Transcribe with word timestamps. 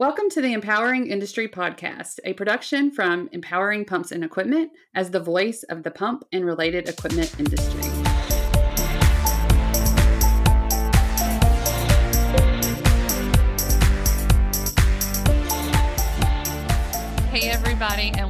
Welcome 0.00 0.30
to 0.30 0.40
the 0.40 0.54
Empowering 0.54 1.08
Industry 1.08 1.46
Podcast, 1.46 2.20
a 2.24 2.32
production 2.32 2.90
from 2.90 3.28
Empowering 3.32 3.84
Pumps 3.84 4.12
and 4.12 4.24
Equipment 4.24 4.72
as 4.94 5.10
the 5.10 5.20
voice 5.20 5.62
of 5.64 5.82
the 5.82 5.90
pump 5.90 6.24
and 6.32 6.46
related 6.46 6.88
equipment 6.88 7.38
industry. 7.38 8.09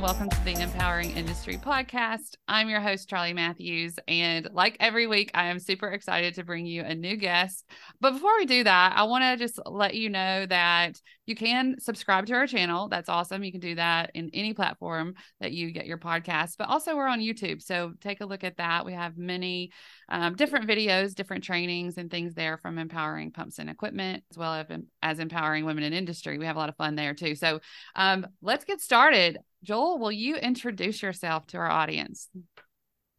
And 0.01 0.07
welcome 0.07 0.31
to 0.31 0.45
the 0.47 0.59
Empowering 0.63 1.11
Industry 1.11 1.59
Podcast. 1.59 2.37
I'm 2.49 2.71
your 2.71 2.81
host, 2.81 3.11
Charli 3.11 3.35
Matthews. 3.35 3.97
And 4.09 4.49
like 4.51 4.79
every 4.81 5.07
week, 5.07 5.31
I 5.35 5.49
am 5.49 5.59
super 5.59 5.89
excited 5.89 6.37
to 6.37 6.43
bring 6.43 6.65
you 6.65 6.81
a 6.81 6.95
new 6.95 7.17
guest. 7.17 7.67
But 8.01 8.13
before 8.13 8.35
we 8.39 8.47
do 8.47 8.65
that, 8.65 8.95
I 8.97 9.03
want 9.03 9.25
to 9.25 9.37
just 9.37 9.61
let 9.67 9.95
you 9.95 10.09
know 10.09 10.47
that 10.47 10.99
you 11.27 11.37
can 11.37 11.77
subscribe 11.81 12.25
to 12.27 12.33
our 12.33 12.47
channel. 12.47 12.89
That's 12.89 13.11
awesome. 13.11 13.45
You 13.45 13.53
can 13.53 13.61
do 13.61 13.75
that 13.75 14.13
in 14.15 14.31
any 14.33 14.55
platform 14.55 15.17
that 15.39 15.53
you 15.53 15.71
get 15.71 15.85
your 15.85 15.99
podcast, 15.99 16.57
but 16.57 16.71
also 16.71 16.97
we're 16.97 17.07
on 17.07 17.21
YouTube. 17.21 17.63
So 17.63 17.93
take 18.01 18.23
a 18.23 18.27
look 18.27 18.43
at 18.43 18.57
that. 18.57 18.87
We 18.87 18.95
have 18.95 19.19
many 19.19 19.71
um, 20.09 20.35
different 20.35 20.67
videos, 20.67 21.15
different 21.15 21.45
trainings, 21.45 21.99
and 21.99 22.11
things 22.11 22.33
there 22.33 22.57
from 22.57 22.79
empowering 22.79 23.33
pumps 23.33 23.59
and 23.59 23.69
equipment, 23.69 24.25
as 24.31 24.39
well 24.39 24.65
as, 25.03 25.19
empowering 25.19 25.67
women 25.67 25.85
in 25.85 25.93
industry. 25.93 26.39
We 26.39 26.47
have 26.47 26.57
a 26.57 26.59
lot 26.59 26.71
of 26.71 26.77
fun 26.77 26.95
there 26.95 27.13
too. 27.13 27.35
So 27.35 27.61
um, 27.95 28.27
let's 28.41 28.65
get 28.65 28.81
started. 28.81 29.37
Joel, 29.63 29.99
will 29.99 30.13
you 30.13 30.37
introduce 30.37 31.03
yourself 31.03 31.47
to 31.49 31.59
our 31.59 31.71
audience? 31.71 32.29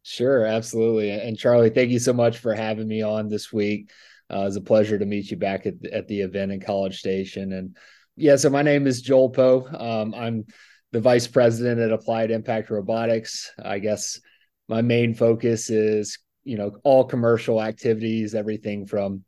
Sure, 0.02 0.44
absolutely. 0.44 1.10
And 1.10 1.36
Charli, 1.36 1.72
thank 1.72 1.90
you 1.90 2.00
so 2.00 2.12
much 2.12 2.38
for 2.38 2.54
having 2.54 2.88
me 2.88 3.02
on 3.02 3.28
this 3.28 3.52
week. 3.52 3.90
Uh, 4.32 4.40
it 4.40 4.44
was 4.44 4.56
a 4.56 4.60
pleasure 4.60 4.98
to 4.98 5.04
meet 5.04 5.30
you 5.30 5.36
back 5.36 5.66
at, 5.66 5.74
at 5.92 6.08
the 6.08 6.22
event 6.22 6.50
in 6.50 6.60
College 6.60 6.98
Station. 6.98 7.52
And 7.52 7.76
yeah, 8.16 8.36
so 8.36 8.50
my 8.50 8.62
name 8.62 8.86
is 8.86 9.02
Joel 9.02 9.30
Poe. 9.30 9.66
Um, 9.66 10.14
I'm 10.14 10.44
the 10.90 11.00
vice 11.00 11.26
president 11.26 11.80
at 11.80 11.92
Applied 11.92 12.30
Impact 12.30 12.70
Robotics. 12.70 13.50
I 13.62 13.78
guess 13.78 14.20
my 14.68 14.82
main 14.82 15.14
focus 15.14 15.70
is, 15.70 16.18
you 16.44 16.56
know, 16.56 16.72
all 16.82 17.04
commercial 17.04 17.62
activities, 17.62 18.34
everything 18.34 18.86
from 18.86 19.24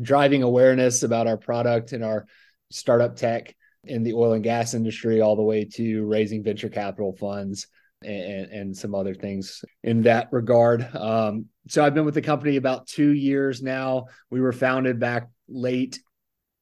driving 0.00 0.42
awareness 0.42 1.02
about 1.02 1.26
our 1.26 1.36
product 1.36 1.92
and 1.92 2.04
our 2.04 2.26
startup 2.70 3.16
tech 3.16 3.54
in 3.86 4.02
the 4.02 4.14
oil 4.14 4.32
and 4.32 4.44
gas 4.44 4.74
industry, 4.74 5.20
all 5.20 5.36
the 5.36 5.42
way 5.42 5.64
to 5.64 6.04
raising 6.04 6.42
venture 6.42 6.68
capital 6.68 7.12
funds 7.12 7.66
and, 8.02 8.50
and 8.50 8.76
some 8.76 8.94
other 8.94 9.14
things 9.14 9.64
in 9.82 10.02
that 10.02 10.28
regard. 10.32 10.88
Um, 10.94 11.46
so 11.68 11.84
I've 11.84 11.94
been 11.94 12.04
with 12.04 12.14
the 12.14 12.22
company 12.22 12.56
about 12.56 12.86
two 12.86 13.10
years 13.10 13.62
now. 13.62 14.06
We 14.30 14.40
were 14.40 14.52
founded 14.52 15.00
back 15.00 15.28
late 15.48 15.98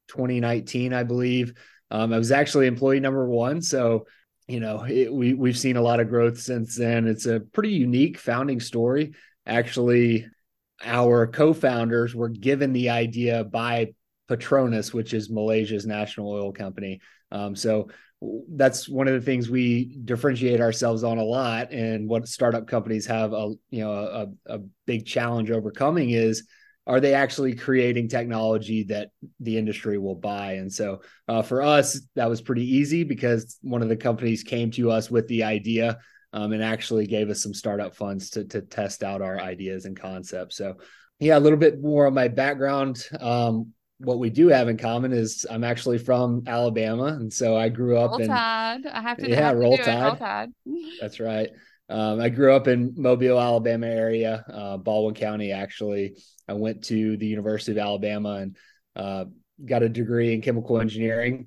2019, 0.08 0.92
I 0.92 1.02
believe. 1.02 1.54
Um, 1.90 2.12
I 2.12 2.18
was 2.18 2.32
actually 2.32 2.66
employee 2.66 3.00
number 3.00 3.28
one. 3.28 3.60
So, 3.62 4.06
you 4.46 4.60
know, 4.60 4.84
it, 4.84 5.12
we, 5.12 5.34
we've 5.34 5.58
seen 5.58 5.76
a 5.76 5.82
lot 5.82 6.00
of 6.00 6.08
growth 6.08 6.38
since 6.40 6.76
then. 6.76 7.06
It's 7.06 7.26
a 7.26 7.40
pretty 7.40 7.70
unique 7.70 8.18
founding 8.18 8.60
story. 8.60 9.14
Actually, 9.46 10.26
our 10.82 11.26
co 11.26 11.52
founders 11.52 12.14
were 12.14 12.28
given 12.28 12.72
the 12.72 12.90
idea 12.90 13.44
by 13.44 13.94
Petronas, 14.28 14.92
which 14.92 15.14
is 15.14 15.30
Malaysia's 15.30 15.86
national 15.86 16.30
oil 16.30 16.52
company. 16.52 17.00
Um, 17.30 17.54
so 17.56 17.88
that's 18.48 18.88
one 18.88 19.08
of 19.08 19.14
the 19.14 19.20
things 19.20 19.50
we 19.50 19.98
differentiate 20.04 20.60
ourselves 20.60 21.04
on 21.04 21.18
a 21.18 21.22
lot 21.22 21.72
and 21.72 22.08
what 22.08 22.26
startup 22.26 22.66
companies 22.66 23.04
have 23.04 23.34
a 23.34 23.52
you 23.70 23.84
know 23.84 23.92
a, 23.92 24.54
a 24.54 24.60
big 24.86 25.04
challenge 25.04 25.50
overcoming 25.50 26.10
is 26.10 26.46
are 26.86 27.00
they 27.00 27.14
actually 27.14 27.54
creating 27.54 28.08
technology 28.08 28.82
that 28.84 29.10
the 29.40 29.56
industry 29.56 29.96
will 29.96 30.14
buy? 30.14 30.54
And 30.54 30.70
so 30.70 31.00
uh, 31.28 31.42
for 31.42 31.62
us, 31.62 32.00
that 32.14 32.28
was 32.28 32.42
pretty 32.42 32.76
easy 32.76 33.04
because 33.04 33.56
one 33.62 33.82
of 33.82 33.88
the 33.88 33.96
companies 33.96 34.42
came 34.42 34.70
to 34.72 34.90
us 34.90 35.10
with 35.10 35.26
the 35.28 35.44
idea 35.44 35.98
um, 36.34 36.52
and 36.52 36.62
actually 36.62 37.06
gave 37.06 37.30
us 37.30 37.42
some 37.42 37.54
startup 37.54 37.96
funds 37.96 38.30
to, 38.30 38.44
to 38.44 38.60
test 38.60 39.02
out 39.02 39.22
our 39.22 39.40
ideas 39.40 39.86
and 39.86 39.98
concepts. 39.98 40.56
So, 40.56 40.74
yeah, 41.20 41.38
a 41.38 41.40
little 41.40 41.58
bit 41.58 41.80
more 41.80 42.04
of 42.04 42.12
my 42.12 42.28
background. 42.28 43.08
Um, 43.18 43.72
what 43.98 44.18
we 44.18 44.30
do 44.30 44.48
have 44.48 44.68
in 44.68 44.76
common 44.76 45.12
is 45.12 45.46
I'm 45.50 45.64
actually 45.64 45.98
from 45.98 46.42
Alabama, 46.46 47.06
and 47.06 47.32
so 47.32 47.56
I 47.56 47.68
grew 47.68 47.96
up 47.96 48.12
roll 48.12 48.20
in. 48.20 48.28
Tide. 48.28 48.86
I 48.86 49.00
have 49.00 49.18
to. 49.18 49.28
Yeah, 49.28 49.36
have 49.36 49.56
roll, 49.56 49.76
to 49.76 49.82
tide. 49.82 50.02
roll 50.02 50.16
tide. 50.16 50.50
That's 51.00 51.20
right. 51.20 51.50
Um, 51.88 52.20
I 52.20 52.28
grew 52.28 52.54
up 52.54 52.66
in 52.66 52.94
Mobile, 52.96 53.40
Alabama 53.40 53.86
area, 53.86 54.44
uh, 54.52 54.76
Baldwin 54.78 55.14
County. 55.14 55.52
Actually, 55.52 56.16
I 56.48 56.54
went 56.54 56.84
to 56.84 57.16
the 57.16 57.26
University 57.26 57.72
of 57.72 57.78
Alabama 57.78 58.36
and 58.36 58.56
uh, 58.96 59.26
got 59.64 59.82
a 59.82 59.88
degree 59.88 60.32
in 60.32 60.40
chemical 60.40 60.80
engineering. 60.80 61.46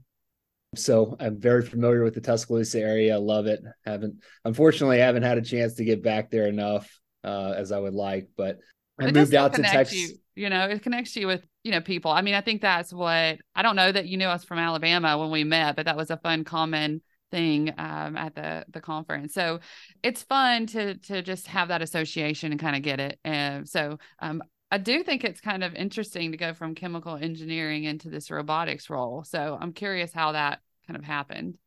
So 0.75 1.15
I'm 1.19 1.39
very 1.39 1.65
familiar 1.65 2.03
with 2.03 2.13
the 2.13 2.21
Tuscaloosa 2.21 2.79
area. 2.79 3.15
I 3.15 3.17
love 3.17 3.47
it. 3.47 3.61
Haven't 3.85 4.21
unfortunately 4.45 5.01
I 5.01 5.05
haven't 5.05 5.23
had 5.23 5.37
a 5.37 5.41
chance 5.41 5.75
to 5.75 5.85
get 5.85 6.03
back 6.03 6.29
there 6.29 6.47
enough 6.47 6.89
uh, 7.23 7.53
as 7.55 7.71
I 7.71 7.79
would 7.79 7.93
like, 7.93 8.29
but 8.37 8.59
I 8.99 9.07
it 9.07 9.13
moved 9.13 9.33
out 9.33 9.53
to 9.55 9.63
Texas. 9.63 9.97
You, 9.97 10.17
you 10.35 10.49
know, 10.49 10.65
it 10.65 10.83
connects 10.83 11.15
you 11.15 11.25
with 11.27 11.45
you 11.67 11.73
know 11.73 11.81
people. 11.81 12.11
I 12.11 12.21
mean, 12.21 12.33
I 12.33 12.39
think 12.39 12.61
that's 12.61 12.93
what 12.93 13.39
I 13.53 13.61
don't 13.61 13.75
know 13.75 13.91
that 13.91 14.07
you 14.07 14.15
knew 14.15 14.27
us 14.27 14.45
from 14.45 14.57
Alabama 14.57 15.17
when 15.17 15.31
we 15.31 15.43
met, 15.43 15.75
but 15.75 15.85
that 15.85 15.97
was 15.97 16.09
a 16.09 16.15
fun 16.15 16.45
common 16.45 17.01
thing 17.29 17.73
um, 17.77 18.15
at 18.15 18.35
the 18.35 18.63
the 18.69 18.79
conference. 18.79 19.33
So 19.33 19.59
it's 20.01 20.23
fun 20.23 20.65
to 20.67 20.95
to 20.95 21.21
just 21.21 21.47
have 21.47 21.67
that 21.67 21.81
association 21.81 22.53
and 22.53 22.61
kind 22.61 22.77
of 22.77 22.83
get 22.83 23.01
it. 23.01 23.19
And 23.25 23.67
so 23.67 23.97
um, 24.19 24.41
I 24.71 24.77
do 24.77 25.03
think 25.03 25.25
it's 25.25 25.41
kind 25.41 25.61
of 25.61 25.75
interesting 25.75 26.31
to 26.31 26.37
go 26.37 26.53
from 26.53 26.73
chemical 26.73 27.17
engineering 27.17 27.83
into 27.83 28.09
this 28.09 28.31
robotics 28.31 28.89
role. 28.89 29.25
So 29.25 29.57
I'm 29.59 29.73
curious 29.73 30.13
how 30.13 30.31
that 30.31 30.61
kind 30.87 30.97
of 30.97 31.03
happened. 31.03 31.57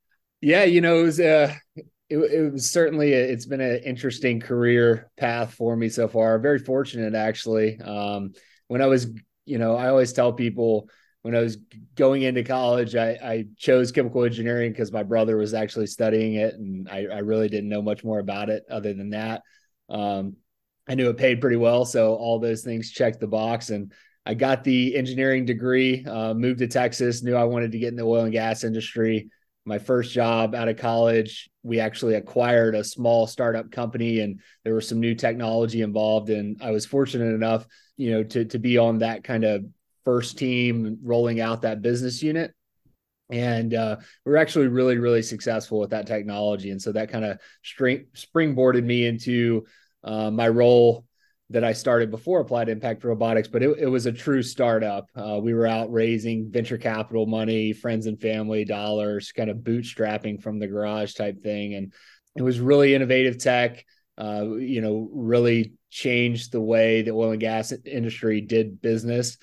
Yeah, 0.40 0.64
you 0.64 0.80
know, 0.80 1.00
it 1.00 1.02
was 1.02 1.20
uh 1.20 1.54
it, 2.08 2.16
it 2.16 2.52
was 2.52 2.70
certainly 2.70 3.12
a, 3.12 3.22
it's 3.22 3.44
been 3.44 3.60
an 3.60 3.82
interesting 3.84 4.40
career 4.40 5.10
path 5.18 5.52
for 5.52 5.76
me 5.76 5.90
so 5.90 6.08
far. 6.08 6.38
Very 6.38 6.58
fortunate 6.58 7.14
actually. 7.14 7.78
Um 7.80 8.32
when 8.68 8.80
I 8.80 8.86
was, 8.86 9.08
you 9.50 9.58
know, 9.58 9.74
I 9.76 9.88
always 9.88 10.12
tell 10.12 10.32
people 10.32 10.88
when 11.22 11.34
I 11.34 11.40
was 11.40 11.58
going 11.96 12.22
into 12.22 12.44
college, 12.44 12.94
I, 12.94 13.10
I 13.22 13.46
chose 13.56 13.92
chemical 13.92 14.24
engineering 14.24 14.72
because 14.72 14.92
my 14.92 15.02
brother 15.02 15.36
was 15.36 15.54
actually 15.54 15.88
studying 15.88 16.34
it, 16.34 16.54
and 16.54 16.88
I, 16.88 17.06
I, 17.06 17.18
really 17.18 17.48
didn't 17.48 17.68
know 17.68 17.82
much 17.82 18.04
more 18.04 18.20
about 18.20 18.48
it 18.48 18.62
other 18.70 18.94
than 18.94 19.10
that. 19.10 19.42
Um, 19.90 20.36
I 20.88 20.94
knew 20.94 21.10
it 21.10 21.18
paid 21.18 21.40
pretty 21.40 21.56
well, 21.56 21.84
so 21.84 22.14
all 22.14 22.38
those 22.38 22.62
things 22.62 22.92
checked 22.92 23.20
the 23.20 23.26
box. 23.26 23.70
And 23.70 23.92
I 24.24 24.34
got 24.34 24.64
the 24.64 24.96
engineering 24.96 25.44
degree, 25.44 26.06
uh, 26.06 26.32
moved 26.32 26.60
to 26.60 26.68
Texas, 26.68 27.22
knew 27.22 27.34
I 27.34 27.44
wanted 27.44 27.72
to 27.72 27.78
get 27.78 27.88
in 27.88 27.96
the 27.96 28.04
oil 28.04 28.24
and 28.24 28.32
gas 28.32 28.64
industry. 28.64 29.30
My 29.64 29.78
first 29.78 30.12
job 30.12 30.54
out 30.54 30.68
of 30.68 30.78
college, 30.78 31.50
we 31.62 31.80
actually 31.80 32.14
acquired 32.14 32.74
a 32.74 32.82
small 32.82 33.26
startup 33.26 33.70
company, 33.70 34.20
and 34.20 34.40
there 34.64 34.74
was 34.74 34.88
some 34.88 35.00
new 35.00 35.14
technology 35.14 35.82
involved. 35.82 36.30
And 36.30 36.60
I 36.62 36.70
was 36.70 36.86
fortunate 36.86 37.34
enough, 37.34 37.66
you 37.96 38.10
know, 38.10 38.22
to 38.24 38.44
to 38.46 38.58
be 38.58 38.78
on 38.78 38.98
that 38.98 39.22
kind 39.22 39.44
of 39.44 39.64
first 40.04 40.38
team 40.38 40.98
rolling 41.02 41.40
out 41.40 41.62
that 41.62 41.82
business 41.82 42.22
unit 42.22 42.54
and 43.30 43.74
uh, 43.74 43.96
we 44.24 44.32
are 44.32 44.36
actually 44.36 44.66
really 44.66 44.98
really 44.98 45.22
successful 45.22 45.78
with 45.78 45.90
that 45.90 46.06
technology 46.06 46.70
and 46.70 46.80
so 46.80 46.92
that 46.92 47.10
kind 47.10 47.24
of 47.24 47.38
spring 47.62 48.06
springboarded 48.14 48.84
me 48.84 49.06
into 49.06 49.64
uh, 50.04 50.30
my 50.30 50.48
role 50.48 51.04
that 51.50 51.64
i 51.64 51.72
started 51.72 52.10
before 52.10 52.40
applied 52.40 52.68
impact 52.68 53.04
robotics 53.04 53.48
but 53.48 53.62
it, 53.62 53.78
it 53.78 53.86
was 53.86 54.06
a 54.06 54.12
true 54.12 54.42
startup. 54.42 55.08
Uh, 55.14 55.38
we 55.42 55.54
were 55.54 55.66
out 55.66 55.92
raising 55.92 56.50
venture 56.50 56.78
capital 56.78 57.26
money 57.26 57.72
friends 57.72 58.06
and 58.06 58.20
family 58.20 58.64
dollars 58.64 59.32
kind 59.32 59.50
of 59.50 59.58
bootstrapping 59.58 60.40
from 60.40 60.58
the 60.58 60.66
garage 60.66 61.14
type 61.14 61.42
thing. 61.42 61.74
And 61.74 61.92
it 62.36 62.42
was 62.42 62.60
really 62.60 62.94
innovative 62.94 63.38
tech. 63.38 63.84
Uh, 64.18 64.56
you 64.58 64.82
know 64.82 65.08
really 65.12 65.72
changed 65.88 66.52
the 66.52 66.60
way 66.60 67.02
the 67.02 67.10
oil 67.10 67.30
and 67.30 67.40
gas 67.40 67.72
industry 67.84 68.40
did 68.40 68.80
business. 68.82 69.38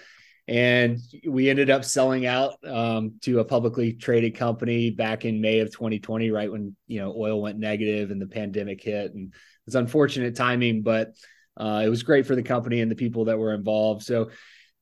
And 0.47 1.00
we 1.28 1.50
ended 1.50 1.69
up 1.69 1.84
selling 1.84 2.25
out 2.25 2.53
um, 2.66 3.16
to 3.24 3.39
a 3.39 3.44
publicly 3.44 3.94
traded 3.94 4.35
company 4.35 4.92
back 4.92 5.25
in 5.25 5.42
May 5.42 5.60
of 5.60 5.74
2020, 5.74 6.31
right 6.31 6.50
when 6.50 6.75
you 6.86 7.01
know 7.01 7.13
oil 7.18 7.42
went 7.42 7.57
negative 7.57 8.12
and 8.12 8.21
the 8.21 8.27
pandemic 8.27 8.81
hit, 8.81 9.13
and 9.13 9.33
it's 9.65 9.75
unfortunate 9.75 10.36
timing, 10.36 10.83
but 10.83 11.10
uh, 11.57 11.81
it 11.83 11.89
was 11.89 12.04
great 12.04 12.25
for 12.25 12.36
the 12.36 12.44
company 12.44 12.81
and 12.81 12.92
the 12.92 12.95
people 12.95 13.25
that 13.25 13.38
were 13.38 13.54
involved. 13.54 14.04
So 14.04 14.30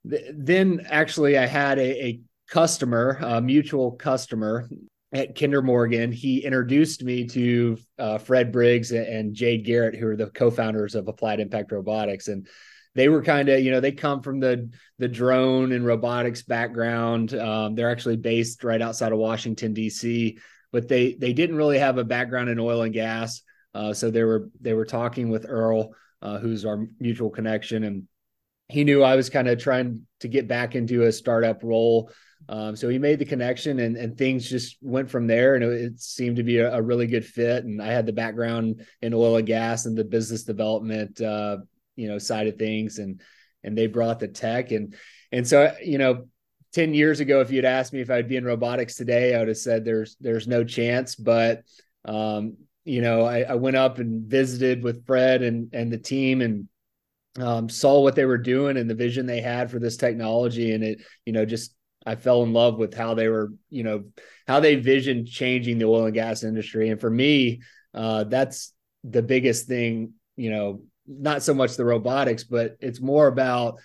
th- 0.09 0.31
then, 0.35 0.85
actually, 0.89 1.37
I 1.37 1.45
had 1.45 1.79
a, 1.79 2.05
a 2.05 2.21
customer, 2.49 3.17
a 3.21 3.41
mutual 3.41 3.93
customer 3.93 4.69
at 5.13 5.39
Kinder 5.39 5.61
Morgan. 5.61 6.11
He 6.11 6.43
introduced 6.43 7.03
me 7.03 7.25
to 7.27 7.77
uh, 7.97 8.17
Fred 8.17 8.51
Briggs 8.51 8.91
and 8.91 9.33
Jade 9.33 9.65
Garrett, 9.65 9.95
who 9.95 10.07
are 10.07 10.17
the 10.17 10.27
co-founders 10.27 10.95
of 10.95 11.07
Applied 11.07 11.39
Impact 11.39 11.71
Robotics, 11.71 12.27
and 12.27 12.47
they 12.95 13.09
were 13.09 13.21
kind 13.21 13.49
of 13.49 13.59
you 13.61 13.71
know 13.71 13.79
they 13.79 13.91
come 13.91 14.21
from 14.21 14.39
the 14.39 14.69
the 14.97 15.07
drone 15.07 15.73
and 15.73 15.85
robotics 15.85 16.41
background 16.41 17.33
um, 17.35 17.75
they're 17.75 17.91
actually 17.91 18.15
based 18.17 18.63
right 18.63 18.81
outside 18.81 19.11
of 19.11 19.19
washington 19.19 19.73
d.c 19.73 20.39
but 20.71 20.87
they 20.87 21.13
they 21.13 21.33
didn't 21.33 21.57
really 21.57 21.77
have 21.77 21.97
a 21.97 22.03
background 22.03 22.49
in 22.49 22.57
oil 22.57 22.81
and 22.81 22.93
gas 22.93 23.41
uh, 23.73 23.93
so 23.93 24.09
they 24.09 24.23
were 24.23 24.49
they 24.61 24.73
were 24.73 24.85
talking 24.85 25.29
with 25.29 25.45
earl 25.47 25.93
uh, 26.25 26.39
who's 26.39 26.65
our 26.65 26.87
mutual 26.99 27.29
connection 27.29 27.83
and 27.83 28.07
he 28.67 28.83
knew 28.83 29.03
I 29.03 29.15
was 29.15 29.29
kind 29.29 29.47
of 29.47 29.61
trying 29.61 30.07
to 30.21 30.27
get 30.27 30.47
back 30.47 30.73
into 30.73 31.03
a 31.03 31.11
startup 31.11 31.61
role. 31.63 32.11
Um, 32.49 32.75
so 32.75 32.89
he 32.89 32.97
made 32.97 33.19
the 33.19 33.25
connection 33.25 33.79
and, 33.79 33.95
and 33.95 34.17
things 34.17 34.49
just 34.49 34.77
went 34.81 35.09
from 35.09 35.27
there 35.27 35.53
and 35.53 35.63
it, 35.63 35.81
it 35.81 35.99
seemed 35.99 36.37
to 36.37 36.43
be 36.43 36.57
a, 36.57 36.73
a, 36.73 36.81
really 36.81 37.05
good 37.05 37.25
fit. 37.25 37.63
And 37.63 37.79
I 37.79 37.91
had 37.91 38.07
the 38.07 38.13
background 38.13 38.83
in 39.03 39.13
oil 39.13 39.37
and 39.37 39.45
gas 39.45 39.85
and 39.85 39.95
the 39.95 40.03
business 40.03 40.43
development, 40.43 41.21
uh, 41.21 41.57
you 41.95 42.07
know, 42.07 42.17
side 42.17 42.47
of 42.47 42.57
things. 42.57 42.97
And, 42.97 43.21
and 43.63 43.77
they 43.77 43.85
brought 43.85 44.19
the 44.19 44.27
tech 44.27 44.71
and, 44.71 44.95
and 45.31 45.47
so, 45.47 45.75
you 45.83 45.99
know, 45.99 46.25
10 46.73 46.95
years 46.95 47.19
ago, 47.19 47.41
if 47.41 47.51
you'd 47.51 47.65
asked 47.65 47.93
me 47.93 48.01
if 48.01 48.09
I'd 48.09 48.27
be 48.27 48.35
in 48.35 48.45
robotics 48.45 48.95
today, 48.95 49.35
I 49.35 49.39
would 49.39 49.47
have 49.47 49.57
said 49.57 49.85
there's, 49.85 50.17
there's 50.19 50.47
no 50.47 50.63
chance, 50.63 51.15
but, 51.15 51.61
um, 52.03 52.57
you 52.85 53.01
know, 53.01 53.23
I, 53.23 53.41
I 53.41 53.55
went 53.55 53.75
up 53.75 53.99
and 53.99 54.25
visited 54.25 54.83
with 54.83 55.05
Fred 55.05 55.41
and, 55.41 55.73
and 55.73 55.91
the 55.91 55.97
team 55.97 56.41
and, 56.41 56.69
um, 57.37 57.67
saw 57.67 58.01
what 58.01 58.15
they 58.15 58.25
were 58.25 58.37
doing 58.37 58.77
and 58.77 58.89
the 58.89 58.95
vision 58.95 59.25
they 59.25 59.41
had 59.41 59.69
for 59.69 59.79
this 59.79 59.97
technology. 59.97 60.73
And 60.73 60.83
it, 60.83 61.01
you 61.25 61.33
know, 61.33 61.43
just 61.45 61.75
I 62.05 62.15
fell 62.15 62.43
in 62.43 62.53
love 62.53 62.77
with 62.77 62.93
how 62.93 63.13
they 63.13 63.27
were, 63.27 63.51
you 63.69 63.83
know, 63.83 64.05
how 64.47 64.59
they 64.59 64.75
visioned 64.75 65.27
changing 65.27 65.79
the 65.79 65.85
oil 65.85 66.05
and 66.05 66.13
gas 66.13 66.43
industry. 66.43 66.89
And 66.89 67.01
for 67.01 67.09
me, 67.09 67.61
uh, 67.93 68.25
that's 68.25 68.71
the 69.03 69.21
biggest 69.21 69.67
thing, 69.67 70.13
you 70.35 70.51
know, 70.51 70.83
not 71.07 71.43
so 71.43 71.53
much 71.53 71.75
the 71.75 71.85
robotics, 71.85 72.43
but 72.43 72.77
it's 72.79 73.01
more 73.01 73.27
about 73.27 73.79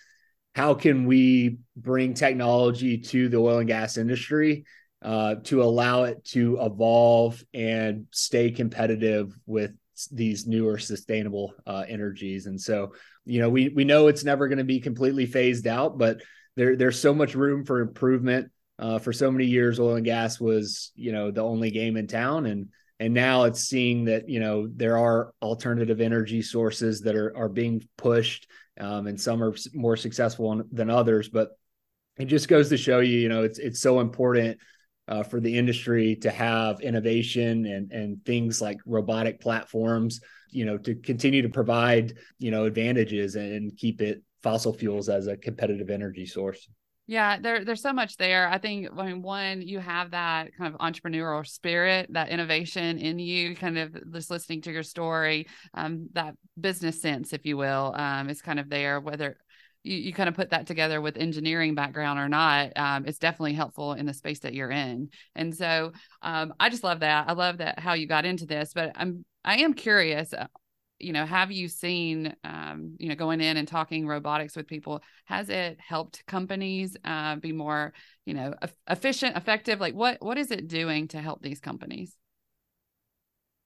how 0.55 0.75
can 0.75 1.07
we 1.07 1.59
bring 1.77 2.15
technology 2.15 2.99
to 2.99 3.29
the 3.29 3.39
oil 3.39 3.59
and 3.59 3.69
gas 3.69 3.97
industry 3.97 4.65
uh, 5.03 5.37
to 5.45 5.63
allow 5.63 6.05
it 6.05 6.25
to 6.25 6.59
evolve 6.61 7.43
and 7.55 8.07
stay 8.11 8.51
competitive 8.51 9.35
with 9.47 9.73
these 10.13 10.47
newer 10.47 10.79
sustainable 10.79 11.55
uh, 11.67 11.85
energies. 11.89 12.47
And 12.47 12.61
so, 12.61 12.93
you 13.25 13.41
know, 13.41 13.49
we 13.49 13.69
we 13.69 13.85
know 13.85 14.09
it's 14.09 14.25
never 14.25 14.49
going 14.49 14.59
to 14.59 14.65
be 14.65 14.81
completely 14.81 15.27
phased 15.27 15.67
out, 15.67 15.99
but 15.99 16.23
there 16.57 16.77
there's 16.77 16.99
so 16.99 17.15
much 17.15 17.35
room 17.35 17.65
for 17.65 17.81
improvement. 17.81 18.51
Uh, 18.79 18.99
for 18.99 19.13
so 19.13 19.31
many 19.31 19.45
years, 19.45 19.79
oil 19.79 19.97
and 19.97 20.07
gas 20.07 20.41
was 20.41 20.93
you 20.95 21.13
know 21.13 21.31
the 21.31 21.43
only 21.43 21.71
game 21.71 21.99
in 21.99 22.07
town, 22.07 22.47
and 22.47 22.69
and 22.99 23.13
now 23.13 23.45
it's 23.45 23.61
seeing 23.61 24.07
that 24.07 24.27
you 24.29 24.41
know 24.41 24.67
there 24.75 24.97
are 24.97 25.35
alternative 25.43 26.01
energy 26.01 26.41
sources 26.41 27.03
that 27.03 27.15
are 27.15 27.37
are 27.37 27.51
being 27.51 27.87
pushed, 27.99 28.49
um, 28.79 29.07
and 29.07 29.21
some 29.21 29.43
are 29.43 29.55
more 29.75 29.99
successful 29.99 30.63
than 30.73 30.89
others. 30.89 31.29
But 31.29 31.51
it 32.19 32.25
just 32.25 32.49
goes 32.49 32.71
to 32.71 32.79
show 32.79 33.01
you, 33.01 33.19
you 33.19 33.29
know, 33.29 33.43
it's 33.43 33.59
it's 33.59 33.81
so 33.81 34.01
important 34.01 34.59
uh, 35.11 35.23
for 35.23 35.41
the 35.41 35.59
industry 35.59 36.17
to 36.17 36.31
have 36.31 36.81
innovation 36.81 37.67
and 37.67 37.93
and 37.93 38.25
things 38.25 38.63
like 38.63 38.79
robotic 38.87 39.41
platforms 39.41 40.21
you 40.51 40.65
know 40.65 40.79
to 40.79 40.95
continue 40.95 41.43
to 41.43 41.49
provide 41.49 42.15
you 42.39 42.51
know 42.51 42.65
advantages 42.65 43.35
and 43.35 43.77
keep 43.77 44.01
it 44.01 44.23
fossil 44.43 44.73
fuels 44.73 45.09
as 45.09 45.27
a 45.27 45.37
competitive 45.37 45.91
energy 45.91 46.25
source 46.25 46.69
yeah, 47.07 47.41
there, 47.41 47.65
there's 47.65 47.83
so 47.83 47.93
much 47.93 48.19
there. 48.19 48.49
I 48.49 48.59
think, 48.59 48.87
I 48.97 49.07
mean, 49.07 49.21
one, 49.21 49.63
you 49.63 49.81
have 49.81 50.13
that 50.13 50.57
kind 50.57 50.73
of 50.73 50.81
entrepreneurial 50.81 51.45
spirit, 51.45 52.07
that 52.13 52.29
innovation 52.29 52.99
in 52.99 53.19
you, 53.19 53.57
kind 53.57 53.79
of 53.79 54.13
just 54.13 54.31
listening 54.31 54.61
to 54.61 54.71
your 54.71 54.85
story, 54.85 55.49
um, 55.75 56.09
that 56.13 56.37
business 56.61 57.03
sense, 57.03 57.33
if 57.33 57.45
you 57.45 57.57
will, 57.57 57.93
um, 57.97 58.31
is 58.31 58.41
kind 58.41 58.61
of 58.61 58.71
there, 58.71 59.01
whether 59.01 59.39
you, 59.83 59.97
you 59.97 60.13
kind 60.13 60.29
of 60.29 60.35
put 60.35 60.51
that 60.51 60.67
together 60.67 61.01
with 61.01 61.17
engineering 61.17 61.75
background 61.75 62.19
or 62.19 62.29
not, 62.29 62.77
um, 62.77 63.07
it's 63.07 63.19
definitely 63.19 63.55
helpful 63.55 63.95
in 63.95 64.07
the 64.07 64.15
space 64.15 64.41
that 64.41 64.55
you're 64.55 64.71
in. 64.71 65.11
And 65.35 65.55
so 65.55 65.93
um, 66.23 66.55
I 66.61 66.69
just 66.69 66.85
love 66.85 67.01
that. 67.01 67.29
I 67.29 67.33
love 67.33 67.59
that 67.59 67.79
how 67.79 67.95
you 67.95 68.07
got 68.07 68.25
into 68.25 68.47
this, 68.47 68.73
but 68.75 68.93
I'm, 68.95 69.25
I 69.45 69.59
am 69.59 69.75
curious, 69.75 70.33
uh, 70.33 70.47
you 70.99 71.15
know, 71.15 71.25
have 71.25 71.51
you 71.51 71.69
seen, 71.69 72.35
um, 72.45 72.97
you 72.99 73.09
know, 73.09 73.15
going 73.15 73.41
in 73.41 73.57
and 73.57 73.67
talking 73.67 74.07
robotics 74.07 74.55
with 74.55 74.67
people, 74.67 75.03
has 75.25 75.49
it 75.49 75.79
helped 75.81 76.27
companies 76.27 76.95
uh, 77.05 77.37
be 77.37 77.53
more, 77.53 77.95
you 78.27 78.35
know, 78.35 78.55
efficient, 78.89 79.37
effective? 79.37 79.81
Like 79.81 79.95
what, 79.95 80.19
what 80.21 80.37
is 80.37 80.51
it 80.51 80.69
doing 80.69 81.09
to 81.09 81.19
help 81.19 81.41
these 81.41 81.61
companies? 81.61 82.15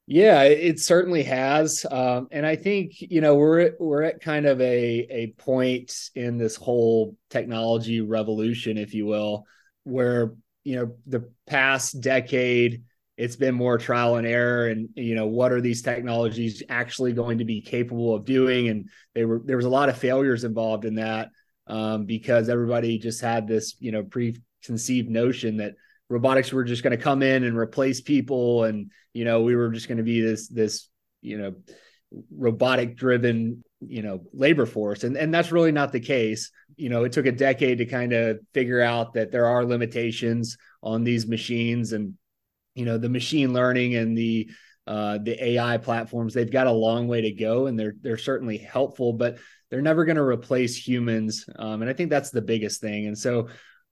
Yeah, 0.07 0.43
it 0.43 0.81
certainly 0.81 1.23
has, 1.23 1.87
um, 1.91 2.29
and 2.31 2.45
I 2.45 2.57
think 2.57 3.01
you 3.01 3.23
know 3.23 3.37
we're 3.37 3.61
at, 3.61 3.81
we're 3.81 4.03
at 4.03 4.21
kind 4.21 4.45
of 4.45 4.61
a 4.61 5.07
a 5.11 5.27
point 5.39 6.11
in 6.15 6.37
this 6.37 6.57
whole 6.57 7.17
technology 7.31 8.03
revolution, 8.03 8.77
if 8.77 8.93
you 8.93 9.07
will, 9.07 9.47
where 9.85 10.35
you 10.63 10.77
know 10.77 10.95
the 11.07 11.31
past 11.47 12.01
decade 12.03 12.83
it's 13.17 13.37
been 13.37 13.55
more 13.55 13.79
trial 13.79 14.17
and 14.17 14.27
error, 14.27 14.69
and 14.69 14.91
you 14.95 15.15
know 15.15 15.27
what 15.27 15.53
are 15.53 15.63
these 15.63 15.81
technologies 15.81 16.63
actually 16.69 17.15
going 17.15 17.39
to 17.39 17.47
be 17.47 17.63
capable 17.63 18.15
of 18.15 18.27
doing, 18.27 18.69
and 18.69 18.91
they 19.15 19.25
were 19.25 19.41
there 19.43 19.57
was 19.57 19.65
a 19.67 19.71
lot 19.71 19.89
of 19.89 19.97
failures 19.97 20.45
involved 20.45 20.85
in 20.85 20.97
that 20.97 21.31
um, 21.67 22.05
because 22.05 22.51
everybody 22.51 22.99
just 22.99 23.23
had 23.23 23.47
this 23.49 23.75
you 23.79 23.91
know 23.91 24.03
preconceived 24.03 25.09
notion 25.09 25.57
that 25.59 25.77
robotics 26.09 26.53
were 26.53 26.65
just 26.65 26.83
going 26.83 26.97
to 26.97 27.03
come 27.03 27.23
in 27.23 27.45
and 27.45 27.57
replace 27.57 28.01
people 28.01 28.65
and 28.65 28.91
you 29.13 29.25
know 29.25 29.43
we 29.43 29.57
were 29.57 29.71
just 29.71 29.89
going 29.89 29.99
to 29.99 30.05
be 30.05 30.21
this 30.21 30.49
this 30.49 30.89
you 31.23 31.39
know 31.39 31.55
robotic 32.37 32.97
driven 32.97 33.65
you 33.81 34.03
know 34.03 34.23
labor 34.33 34.67
force. 34.67 35.05
And 35.05 35.17
and 35.17 35.33
that's 35.33 35.53
really 35.53 35.73
not 35.73 35.93
the 35.93 36.01
case. 36.01 36.51
You 36.77 36.89
know 36.89 37.05
it 37.05 37.13
took 37.13 37.27
a 37.27 37.33
decade 37.33 37.79
to 37.79 37.87
kind 37.87 38.13
of 38.13 38.39
figure 38.53 38.81
out 38.81 39.15
that 39.15 39.33
there 39.33 39.47
are 39.47 39.65
limitations 39.65 40.57
on 40.83 41.05
these 41.05 41.27
machines 41.27 41.93
and 41.93 42.15
you 42.75 42.85
know 42.85 42.99
the 42.99 43.09
machine 43.09 43.53
learning 43.53 43.95
and 43.95 44.17
the 44.17 44.51
uh, 44.87 45.19
the 45.19 45.43
AI 45.43 45.79
platforms 45.79 46.35
they've 46.35 46.51
got 46.51 46.67
a 46.67 46.73
long 46.73 47.09
way 47.09 47.23
to 47.23 47.33
go 47.33 47.67
and 47.67 47.79
they're 47.79 47.95
they're 48.03 48.19
certainly 48.19 48.59
helpful 48.59 49.15
but 49.15 49.39
they're 49.71 49.81
never 49.81 50.05
going 50.05 50.17
to 50.17 50.23
replace 50.23 50.77
humans. 50.77 51.47
Um, 51.57 51.81
and 51.83 51.91
I 51.91 51.95
think 51.95 52.11
that's 52.11 52.31
the 52.31 52.43
biggest 52.43 52.81
thing. 52.81 53.07
And 53.07 53.19
so 53.19 53.49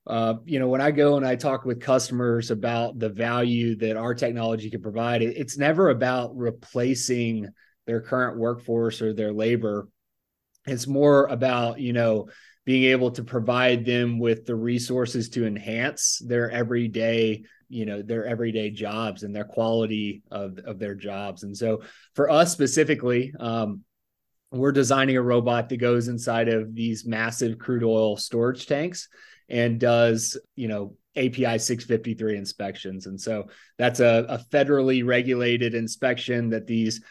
uh, 0.06 0.34
you 0.44 0.58
know, 0.58 0.69
when 0.69 0.81
I 0.81 0.90
go 0.90 1.16
and 1.16 1.26
I 1.26 1.37
talk 1.37 1.64
with 1.64 1.81
customers 1.81 2.50
about 2.50 2.99
the 2.99 3.08
value 3.08 3.76
that 3.76 3.96
our 3.96 4.14
technology 4.14 4.69
can 4.70 4.82
provide, 4.82 5.22
it, 5.22 5.37
it's 5.37 5.56
never 5.56 5.90
about 5.90 6.37
replacing 6.37 7.49
their 7.87 8.00
current 8.00 8.38
workforce 8.38 9.00
or 9.00 9.12
their 9.12 9.32
labor. 9.32 9.88
It's 10.66 10.87
more 10.87 11.26
about, 11.26 11.81
you 11.81 11.93
know, 11.93 12.28
being 12.64 12.84
able 12.84 13.10
to 13.12 13.25
provide 13.25 13.84
them 13.84 14.19
with 14.19 14.46
the 14.46 14.54
resources 14.54 15.28
to 15.31 15.46
enhance 15.46 16.20
their 16.25 16.50
everyday 16.50 17.43
you 17.69 17.87
know 17.87 18.02
their 18.02 18.26
everyday 18.26 18.70
jobs 18.70 19.22
and 19.22 19.34
their 19.34 19.44
quality 19.44 20.22
of, 20.31 20.58
of 20.58 20.78
their 20.78 20.94
jobs 20.94 21.43
and 21.43 21.56
so 21.56 21.81
for 22.14 22.31
us 22.31 22.52
specifically 22.52 23.32
um, 23.40 23.81
we're 24.50 24.72
designing 24.72 25.16
a 25.16 25.22
robot 25.22 25.70
that 25.70 25.78
goes 25.78 26.08
inside 26.08 26.49
of 26.49 26.75
these 26.75 27.06
massive 27.06 27.58
crude 27.58 27.82
oil 27.82 28.16
storage 28.16 28.66
tanks 28.66 29.08
and 29.52 29.78
does 29.78 30.37
you 30.56 30.66
know 30.66 30.96
API 31.16 31.58
653 31.58 32.37
inspections. 32.37 33.06
And 33.06 33.20
so 33.20 33.49
that's 33.78 34.00
a, 34.00 34.25
a, 34.28 34.38
federally 34.38 35.04
regulated 35.06 35.75
inspection 35.75 36.49
that 36.50 36.66
these 36.66 37.02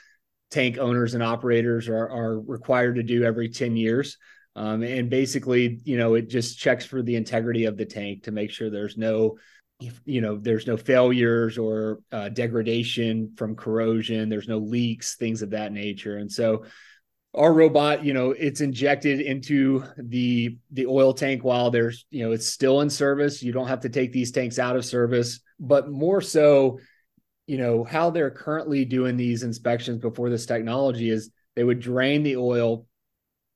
tank 0.49 0.77
owners 0.79 1.13
and 1.13 1.21
operators 1.21 1.87
are, 1.87 2.09
are 2.09 2.39
required 2.39 2.95
to 2.95 3.03
do 3.03 3.23
every 3.23 3.47
10 3.49 3.75
years. 3.75 4.17
Um, 4.55 4.81
and 4.81 5.09
basically, 5.09 5.79
you 5.83 5.97
know, 5.97 6.15
it 6.15 6.29
just 6.29 6.57
checks 6.57 6.83
for 6.83 7.01
the 7.01 7.15
integrity 7.15 7.65
of 7.65 7.77
the 7.77 7.85
tank 7.85 8.23
to 8.23 8.31
make 8.31 8.49
sure 8.49 8.69
there's 8.69 8.97
no, 8.97 9.37
you 10.03 10.21
know, 10.21 10.37
there's 10.37 10.67
no 10.67 10.77
failures 10.77 11.57
or 11.57 11.99
uh, 12.11 12.29
degradation 12.29 13.33
from 13.37 13.55
corrosion, 13.55 14.29
there's 14.29 14.47
no 14.47 14.57
leaks, 14.57 15.15
things 15.15 15.41
of 15.41 15.51
that 15.51 15.71
nature. 15.71 16.17
And 16.17 16.31
so 16.31 16.65
our 17.33 17.53
robot 17.53 18.03
you 18.03 18.13
know 18.13 18.31
it's 18.31 18.59
injected 18.59 19.21
into 19.21 19.83
the 19.97 20.57
the 20.71 20.85
oil 20.85 21.13
tank 21.13 21.43
while 21.43 21.71
there's 21.71 22.05
you 22.09 22.23
know 22.23 22.31
it's 22.31 22.47
still 22.47 22.81
in 22.81 22.89
service. 22.89 23.41
You 23.41 23.53
don't 23.53 23.67
have 23.67 23.81
to 23.81 23.89
take 23.89 24.11
these 24.11 24.31
tanks 24.31 24.59
out 24.59 24.75
of 24.75 24.85
service. 24.85 25.39
But 25.59 25.89
more 25.89 26.21
so 26.21 26.79
you 27.47 27.57
know 27.57 27.83
how 27.83 28.09
they're 28.09 28.31
currently 28.31 28.85
doing 28.85 29.15
these 29.15 29.43
inspections 29.43 29.99
before 29.99 30.29
this 30.29 30.45
technology 30.45 31.09
is 31.09 31.31
they 31.55 31.63
would 31.63 31.79
drain 31.79 32.23
the 32.23 32.35
oil 32.35 32.85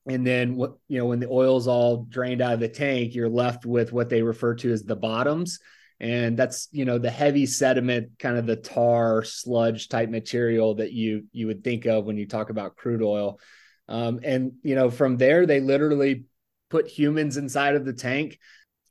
and 0.07 0.25
then 0.25 0.55
what 0.55 0.75
you 0.87 0.99
know 0.99 1.05
when 1.05 1.19
the 1.19 1.29
oil 1.29 1.57
is 1.57 1.67
all 1.67 2.05
drained 2.09 2.41
out 2.41 2.53
of 2.53 2.59
the 2.59 2.69
tank 2.69 3.13
you're 3.13 3.29
left 3.29 3.65
with 3.65 3.91
what 3.91 4.09
they 4.09 4.21
refer 4.21 4.55
to 4.55 4.71
as 4.71 4.83
the 4.83 4.95
bottoms. 4.95 5.59
And 5.99 6.37
that's 6.37 6.69
you 6.71 6.85
know 6.85 6.97
the 6.97 7.09
heavy 7.09 7.45
sediment 7.45 8.19
kind 8.19 8.37
of 8.37 8.45
the 8.45 8.55
tar 8.55 9.23
sludge 9.25 9.89
type 9.89 10.09
material 10.09 10.75
that 10.75 10.93
you 10.93 11.25
you 11.33 11.47
would 11.47 11.63
think 11.63 11.85
of 11.85 12.05
when 12.05 12.17
you 12.17 12.25
talk 12.25 12.49
about 12.49 12.77
crude 12.77 13.01
oil 13.01 13.39
um, 13.87 14.19
and 14.23 14.53
you 14.63 14.75
know, 14.75 14.89
from 14.89 15.17
there 15.17 15.45
they 15.45 15.59
literally 15.59 16.25
put 16.69 16.87
humans 16.87 17.37
inside 17.37 17.75
of 17.75 17.85
the 17.85 17.93
tank 17.93 18.39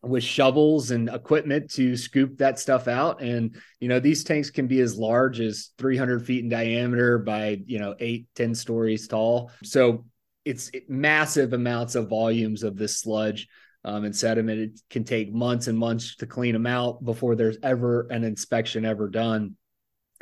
with 0.03 0.23
shovels 0.23 0.91
and 0.91 1.09
equipment 1.09 1.71
to 1.71 1.97
scoop 1.97 2.39
that 2.39 2.59
stuff 2.59 2.89
out. 2.89 3.23
And 3.23 3.57
you 3.81 3.89
know, 3.89 4.01
these 4.01 4.25
tanks 4.25 4.51
can 4.51 4.67
be 4.67 4.81
as 4.81 4.97
large 4.97 5.41
as 5.41 5.71
300 5.79 6.25
feet 6.25 6.45
in 6.45 6.51
diameter 6.51 7.19
by 7.19 7.63
you 7.67 7.79
know 7.79 7.95
eight, 7.99 8.29
10 8.35 8.55
stories 8.55 9.09
tall. 9.09 9.51
So 9.63 10.05
it's 10.45 10.71
massive 10.89 11.53
amounts 11.53 11.95
of 11.95 12.09
volumes 12.09 12.63
of 12.63 12.77
this 12.77 13.01
sludge. 13.01 13.49
Um, 13.87 14.05
and 14.05 14.17
sediment. 14.17 14.61
It 14.61 14.81
can 14.89 15.05
take 15.05 15.31
months 15.31 15.67
and 15.67 15.77
months 15.79 16.17
to 16.17 16.27
clean 16.27 16.55
them 16.55 16.65
out 16.65 17.05
before 17.05 17.37
there's 17.37 17.59
ever 17.63 18.07
an 18.09 18.25
inspection 18.25 18.87
ever 18.87 19.11
done. 19.11 19.57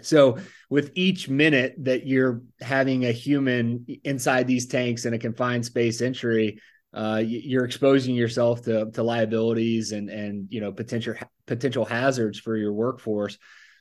So 0.01 0.39
with 0.71 0.93
each 0.95 1.29
minute 1.29 1.75
that 1.79 2.07
you're 2.07 2.43
having 2.61 3.05
a 3.05 3.13
human 3.13 3.87
inside 4.05 4.47
these 4.47 4.67
tanks 4.67 5.05
in 5.05 5.15
a 5.15 5.19
confined 5.19 5.65
space 5.65 6.01
entry, 6.01 6.61
uh, 6.95 7.23
you're 7.25 7.65
exposing 7.65 8.15
yourself 8.15 8.63
to 8.63 8.91
to 8.91 9.03
liabilities 9.03 9.93
and 9.93 10.11
and 10.11 10.47
you 10.51 10.61
know 10.61 10.73
potential 10.73 11.15
potential 11.47 11.85
hazards 11.85 12.39
for 12.39 12.57
your 12.57 12.73
workforce. 12.73 13.39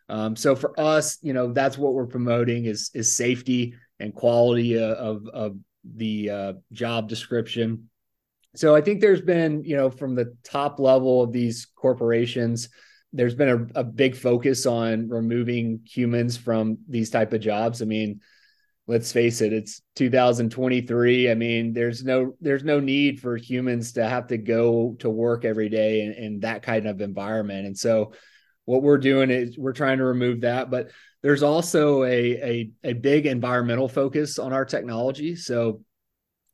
Um, 0.09 0.35
so 0.35 0.55
for 0.55 0.77
us, 0.79 1.17
you 1.21 1.33
know, 1.33 1.53
that's 1.53 1.77
what 1.77 1.93
we're 1.93 2.07
promoting 2.07 2.65
is 2.65 2.91
is 2.93 3.15
safety 3.15 3.75
and 3.99 4.13
quality 4.13 4.77
uh, 4.77 4.95
of 4.95 5.27
of 5.27 5.57
the 5.95 6.29
uh, 6.29 6.53
job 6.71 7.09
description. 7.09 7.89
So 8.55 8.75
I 8.75 8.81
think 8.81 8.99
there's 8.99 9.21
been, 9.21 9.63
you 9.63 9.77
know, 9.77 9.89
from 9.89 10.15
the 10.15 10.35
top 10.43 10.79
level 10.79 11.21
of 11.23 11.31
these 11.31 11.67
corporations, 11.75 12.69
there's 13.13 13.35
been 13.35 13.69
a, 13.75 13.79
a 13.81 13.83
big 13.83 14.15
focus 14.15 14.65
on 14.65 15.09
removing 15.09 15.81
humans 15.85 16.37
from 16.37 16.77
these 16.87 17.09
type 17.09 17.33
of 17.33 17.41
jobs. 17.41 17.81
I 17.81 17.85
mean, 17.85 18.21
let's 18.87 19.11
face 19.11 19.41
it, 19.41 19.53
it's 19.53 19.81
2023. 19.95 21.29
I 21.29 21.35
mean, 21.35 21.73
there's 21.73 22.03
no 22.03 22.35
there's 22.41 22.63
no 22.63 22.79
need 22.79 23.19
for 23.19 23.37
humans 23.37 23.93
to 23.93 24.07
have 24.07 24.27
to 24.27 24.37
go 24.37 24.95
to 24.99 25.09
work 25.09 25.45
every 25.45 25.69
day 25.69 26.01
in, 26.01 26.13
in 26.13 26.39
that 26.41 26.63
kind 26.63 26.87
of 26.87 27.01
environment. 27.01 27.67
And 27.67 27.77
so 27.77 28.13
what 28.65 28.83
we're 28.83 28.97
doing 28.97 29.29
is 29.29 29.57
we're 29.57 29.73
trying 29.73 29.97
to 29.97 30.05
remove 30.05 30.41
that. 30.41 30.71
But 30.71 30.91
there's 31.21 31.43
also 31.43 32.03
a 32.03 32.09
a, 32.09 32.71
a 32.83 32.93
big 32.93 33.25
environmental 33.25 33.87
focus 33.87 34.39
on 34.39 34.53
our 34.53 34.65
technology. 34.65 35.35
So 35.35 35.81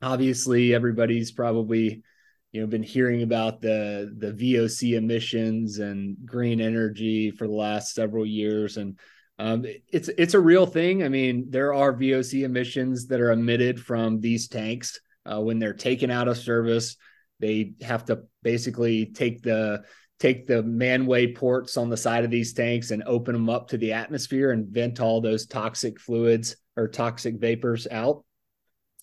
obviously 0.01 0.73
everybody's 0.73 1.31
probably 1.31 2.03
you 2.51 2.61
know 2.61 2.67
been 2.67 2.83
hearing 2.83 3.23
about 3.23 3.61
the 3.61 4.13
the 4.17 4.31
VOC 4.31 4.97
emissions 4.97 5.79
and 5.79 6.17
green 6.25 6.61
energy 6.61 7.31
for 7.31 7.47
the 7.47 7.53
last 7.53 7.93
several 7.93 8.25
years 8.25 8.77
and 8.77 8.97
um, 9.39 9.65
it's 9.91 10.09
it's 10.09 10.33
a 10.33 10.39
real 10.39 10.65
thing. 10.65 11.03
I 11.03 11.09
mean, 11.09 11.45
there 11.49 11.73
are 11.73 11.93
VOC 11.93 12.43
emissions 12.43 13.07
that 13.07 13.21
are 13.21 13.31
emitted 13.31 13.79
from 13.79 14.19
these 14.19 14.47
tanks 14.47 14.99
uh, 15.25 15.39
when 15.39 15.59
they're 15.59 15.73
taken 15.73 16.09
out 16.09 16.27
of 16.27 16.37
service. 16.37 16.95
They 17.39 17.73
have 17.81 18.05
to 18.05 18.23
basically 18.41 19.07
take 19.07 19.43
the 19.43 19.83
take 20.19 20.47
the 20.47 20.63
manway 20.63 21.35
ports 21.35 21.77
on 21.77 21.89
the 21.89 21.97
side 21.97 22.25
of 22.25 22.31
these 22.31 22.53
tanks 22.53 22.89
and 22.89 23.03
open 23.05 23.33
them 23.33 23.49
up 23.49 23.67
to 23.67 23.77
the 23.77 23.93
atmosphere 23.93 24.49
and 24.51 24.67
vent 24.67 24.99
all 24.99 25.21
those 25.21 25.45
toxic 25.45 25.99
fluids 25.99 26.55
or 26.75 26.87
toxic 26.87 27.35
vapors 27.35 27.87
out. 27.91 28.23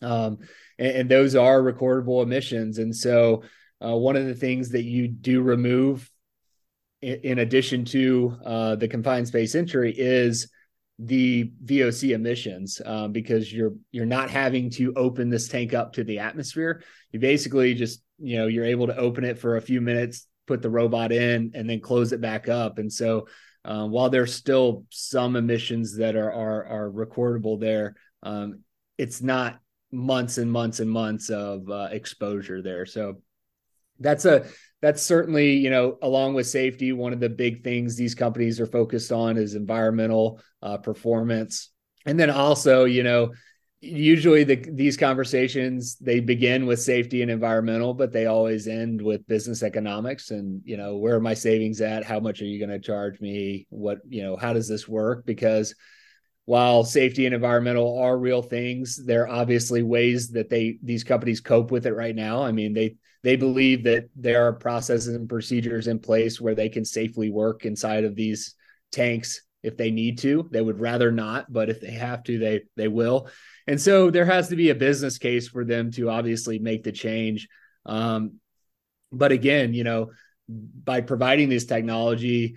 Um, 0.05 0.39
and, 0.79 0.97
and, 0.97 1.11
those 1.11 1.35
are 1.35 1.63
recordable 1.63 2.23
emissions. 2.23 2.79
And 2.79 2.95
so, 2.95 3.43
uh, 3.85 3.97
one 3.97 4.17
of 4.17 4.27
the 4.27 4.35
things 4.35 4.71
that 4.71 4.85
you 4.85 5.09
do 5.09 5.43
remove, 5.43 6.11
in, 7.03 7.21
in 7.23 7.39
addition 7.39 7.85
to 7.87 8.37
uh, 8.45 8.75
the 8.77 8.89
confined 8.89 9.29
space 9.29 9.55
entry, 9.55 9.93
is 9.97 10.49
the 10.99 11.51
VOC 11.65 12.11
emissions 12.11 12.81
um, 12.85 13.13
because 13.13 13.53
you're 13.53 13.75
you're 13.91 14.07
not 14.07 14.31
having 14.31 14.71
to 14.71 14.93
open 14.95 15.29
this 15.29 15.49
tank 15.49 15.75
up 15.75 15.95
to 15.95 16.05
the 16.05 16.21
atmosphere. 16.21 16.83
You 17.11 17.19
basically 17.19 17.75
just 17.75 18.03
you 18.19 18.37
know 18.37 18.47
you're 18.47 18.65
able 18.65 18.87
to 18.87 18.97
open 18.97 19.25
it 19.25 19.39
for 19.39 19.57
a 19.57 19.63
few 19.63 19.81
minutes, 19.81 20.27
put 20.47 20.63
the 20.63 20.71
robot 20.71 21.11
in, 21.13 21.53
and 21.55 21.69
then 21.69 21.81
close 21.81 22.13
it 22.13 22.21
back 22.21 22.49
up. 22.49 22.79
And 22.79 22.93
so, 22.93 23.27
uh, 23.65 23.87
while 23.87 24.09
there's 24.09 24.35
still 24.35 24.85
some 24.91 25.37
emissions 25.37 25.97
that 25.97 26.15
are 26.15 26.33
are, 26.33 26.67
are 26.67 26.91
recordable 26.91 27.59
there, 27.59 27.97
um, 28.23 28.61
it's 28.97 29.21
not 29.21 29.59
months 29.95 30.39
and 30.39 30.51
months 30.51 30.81
and 30.81 30.91
months 30.91 31.31
of 31.31 31.69
uh, 31.71 31.89
exposure 31.91 32.63
there. 32.63 32.87
So 32.87 33.23
that's 34.01 34.25
a 34.25 34.47
that's 34.83 35.03
certainly 35.03 35.53
you 35.53 35.71
know 35.71 35.99
along 36.03 36.35
with 36.35 36.47
safety 36.47 36.93
one 36.93 37.13
of 37.13 37.21
the 37.21 37.29
big 37.29 37.63
things 37.63 37.97
these 37.97 38.15
companies 38.15 38.61
are 38.61 38.67
focused 38.67 39.13
on 39.13 39.37
is 39.37 39.55
environmental 39.55 40.41
uh, 40.63 40.79
performance. 40.79 41.71
And 42.07 42.19
then 42.19 42.31
also 42.31 42.85
you 42.85 43.03
know 43.03 43.33
usually 43.81 44.45
the, 44.45 44.57
these 44.57 44.97
conversations 44.97 45.97
they 45.99 46.19
begin 46.19 46.65
with 46.65 46.81
safety 46.81 47.21
and 47.21 47.31
environmental 47.31 47.93
but 47.93 48.13
they 48.13 48.25
always 48.25 48.67
end 48.67 49.01
with 49.01 49.27
business 49.29 49.63
economics 49.63 50.31
and 50.31 50.63
you 50.65 50.79
know 50.79 50.97
where 50.97 51.17
are 51.17 51.21
my 51.21 51.35
savings 51.35 51.81
at? 51.81 52.05
How 52.05 52.19
much 52.19 52.41
are 52.43 52.47
you 52.47 52.59
going 52.59 52.71
to 52.71 52.85
charge 52.85 53.21
me? 53.21 53.67
What 53.71 53.99
you 54.09 54.23
know 54.23 54.37
how 54.37 54.53
does 54.53 54.69
this 54.69 54.89
work? 54.89 55.25
Because 55.25 55.75
while 56.47 56.85
safety 56.85 57.25
and 57.27 57.35
environmental 57.35 57.99
are 57.99 58.19
real 58.19 58.43
things, 58.43 58.97
there 58.97 59.23
are 59.23 59.41
obviously 59.41 59.83
ways 59.83 60.31
that 60.33 60.51
they 60.51 60.79
these 60.83 61.05
companies 61.05 61.41
cope 61.41 61.71
with 61.71 61.87
it 61.87 61.95
right 61.95 62.15
now. 62.15 62.43
I 62.43 62.53
mean, 62.53 62.75
they 62.75 62.97
they 63.23 63.37
believe 63.37 63.85
that 63.85 64.05
there 64.15 64.47
are 64.47 64.53
processes 64.53 65.15
and 65.15 65.29
procedures 65.29 65.87
in 65.87 65.99
place 65.99 66.41
where 66.41 66.55
they 66.55 66.69
can 66.69 66.85
safely 66.85 67.31
work 67.31 67.65
inside 67.65 68.05
of 68.05 68.15
these 68.15 68.55
tanks 68.93 69.41
if 69.63 69.79
they 69.79 69.91
need 69.91 70.19
to. 70.19 70.47
They 70.53 70.61
would 70.61 70.79
rather 70.79 71.11
not, 71.11 71.51
but 71.51 71.71
if 71.71 71.81
they 71.81 71.93
have 71.93 72.23
to, 72.25 72.39
they 72.39 72.63
they 72.77 72.89
will. 72.89 73.29
And 73.67 73.81
so 73.81 74.11
there 74.11 74.27
has 74.27 74.49
to 74.49 74.57
be 74.57 74.69
a 74.69 74.75
business 74.75 75.17
case 75.17 75.49
for 75.49 75.65
them 75.65 75.91
to 75.93 76.11
obviously 76.11 76.59
make 76.59 76.85
the 76.85 76.93
change. 76.93 77.49
Um, 77.87 78.41
but 79.11 79.33
again, 79.33 79.73
you 79.73 79.85
know, 79.85 80.11
by 80.47 81.01
providing 81.01 81.49
this 81.49 81.65
technology, 81.65 82.57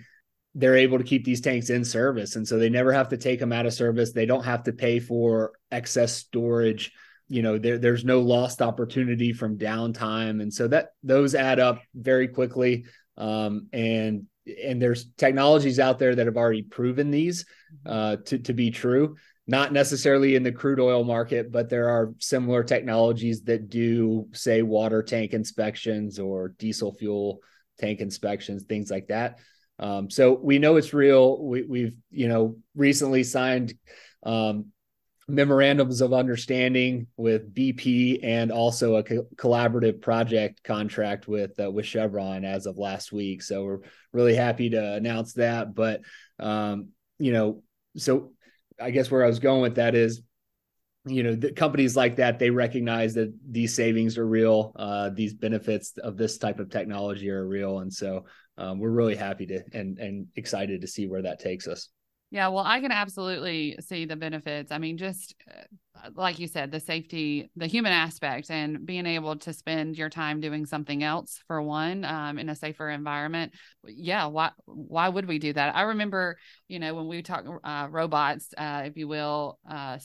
they're 0.58 0.76
able 0.76 0.98
to 0.98 1.04
keep 1.04 1.24
these 1.24 1.40
tanks 1.40 1.70
in 1.70 1.84
service. 1.84 2.34
And 2.34 2.46
so 2.46 2.58
they 2.58 2.68
never 2.68 2.92
have 2.92 3.10
to 3.10 3.16
take 3.16 3.38
them 3.38 3.52
out 3.52 3.64
of 3.64 3.72
service. 3.72 4.12
They 4.12 4.26
don't 4.26 4.44
have 4.44 4.64
to 4.64 4.72
pay 4.72 4.98
for 4.98 5.52
excess 5.70 6.14
storage. 6.14 6.90
You 7.28 7.42
know, 7.42 7.58
there, 7.58 7.78
there's 7.78 8.04
no 8.04 8.20
lost 8.20 8.60
opportunity 8.60 9.32
from 9.32 9.56
downtime. 9.56 10.42
And 10.42 10.52
so 10.52 10.66
that 10.68 10.90
those 11.04 11.36
add 11.36 11.60
up 11.60 11.80
very 11.94 12.26
quickly. 12.26 12.86
Um, 13.16 13.68
and 13.72 14.26
and 14.64 14.82
there's 14.82 15.06
technologies 15.16 15.78
out 15.78 15.98
there 15.98 16.14
that 16.14 16.26
have 16.26 16.36
already 16.36 16.62
proven 16.62 17.10
these 17.10 17.44
mm-hmm. 17.44 17.90
uh, 17.90 18.16
to, 18.26 18.38
to 18.38 18.52
be 18.52 18.70
true. 18.70 19.16
Not 19.46 19.72
necessarily 19.72 20.34
in 20.34 20.42
the 20.42 20.52
crude 20.52 20.80
oil 20.80 21.04
market, 21.04 21.52
but 21.52 21.68
there 21.68 21.88
are 21.88 22.14
similar 22.18 22.64
technologies 22.64 23.42
that 23.44 23.68
do, 23.68 24.26
say, 24.32 24.62
water 24.62 25.02
tank 25.02 25.34
inspections 25.34 26.18
or 26.18 26.54
diesel 26.58 26.92
fuel 26.92 27.40
tank 27.78 28.00
inspections, 28.00 28.64
things 28.64 28.90
like 28.90 29.08
that. 29.08 29.38
Um, 29.78 30.10
so 30.10 30.34
we 30.34 30.58
know 30.58 30.76
it's 30.76 30.92
real. 30.92 31.42
We, 31.42 31.82
have 31.82 31.92
you 32.10 32.28
know 32.28 32.56
recently 32.74 33.24
signed 33.24 33.74
um, 34.22 34.66
memorandums 35.28 36.00
of 36.00 36.12
understanding 36.12 37.06
with 37.16 37.54
BP 37.54 38.20
and 38.22 38.50
also 38.50 38.96
a 38.96 39.02
co- 39.02 39.26
collaborative 39.36 40.00
project 40.00 40.62
contract 40.64 41.28
with 41.28 41.58
uh, 41.60 41.70
with 41.70 41.86
Chevron 41.86 42.44
as 42.44 42.66
of 42.66 42.78
last 42.78 43.12
week. 43.12 43.42
So 43.42 43.64
we're 43.64 43.80
really 44.12 44.34
happy 44.34 44.70
to 44.70 44.94
announce 44.94 45.34
that. 45.34 45.74
But 45.74 46.00
um, 46.40 46.88
you 47.18 47.32
know, 47.32 47.62
so 47.96 48.32
I 48.80 48.90
guess 48.90 49.10
where 49.10 49.24
I 49.24 49.28
was 49.28 49.38
going 49.38 49.60
with 49.60 49.76
that 49.76 49.94
is 49.94 50.22
you 51.06 51.22
know 51.22 51.34
the 51.34 51.52
companies 51.52 51.96
like 51.96 52.16
that 52.16 52.38
they 52.38 52.50
recognize 52.50 53.14
that 53.14 53.32
these 53.48 53.74
savings 53.74 54.18
are 54.18 54.26
real 54.26 54.72
uh, 54.76 55.10
these 55.10 55.34
benefits 55.34 55.96
of 55.98 56.16
this 56.16 56.38
type 56.38 56.58
of 56.58 56.70
technology 56.70 57.30
are 57.30 57.46
real 57.46 57.80
and 57.80 57.92
so 57.92 58.24
um, 58.58 58.80
we're 58.80 58.90
really 58.90 59.16
happy 59.16 59.46
to 59.46 59.62
and 59.72 59.98
and 59.98 60.26
excited 60.36 60.80
to 60.80 60.86
see 60.86 61.06
where 61.06 61.22
that 61.22 61.38
takes 61.38 61.66
us. 61.66 61.88
Yeah, 62.30 62.48
well, 62.48 62.64
I 62.64 62.80
can 62.80 62.92
absolutely 62.92 63.78
see 63.80 64.04
the 64.04 64.16
benefits. 64.16 64.70
I 64.70 64.76
mean, 64.76 64.98
just 64.98 65.34
uh, 65.48 66.10
like 66.14 66.38
you 66.38 66.46
said, 66.46 66.70
the 66.70 66.80
safety, 66.80 67.48
the 67.56 67.66
human 67.66 67.92
aspect, 67.92 68.50
and 68.50 68.84
being 68.84 69.06
able 69.06 69.36
to 69.36 69.52
spend 69.54 69.96
your 69.96 70.10
time 70.10 70.40
doing 70.40 70.66
something 70.66 71.02
else 71.02 71.40
for 71.46 71.62
one 71.62 72.04
um, 72.04 72.38
in 72.38 72.50
a 72.50 72.54
safer 72.54 72.90
environment. 72.90 73.54
Yeah, 73.86 74.26
why 74.26 74.50
why 74.66 75.08
would 75.08 75.26
we 75.26 75.38
do 75.38 75.54
that? 75.54 75.74
I 75.74 75.82
remember, 75.82 76.36
you 76.66 76.80
know, 76.80 76.94
when 76.94 77.08
we 77.08 77.22
talk 77.22 77.44
uh, 77.64 77.88
robots, 77.90 78.52
uh, 78.58 78.82
if 78.84 78.96
you 78.98 79.08
will, 79.08 79.58
uh, 79.68 79.98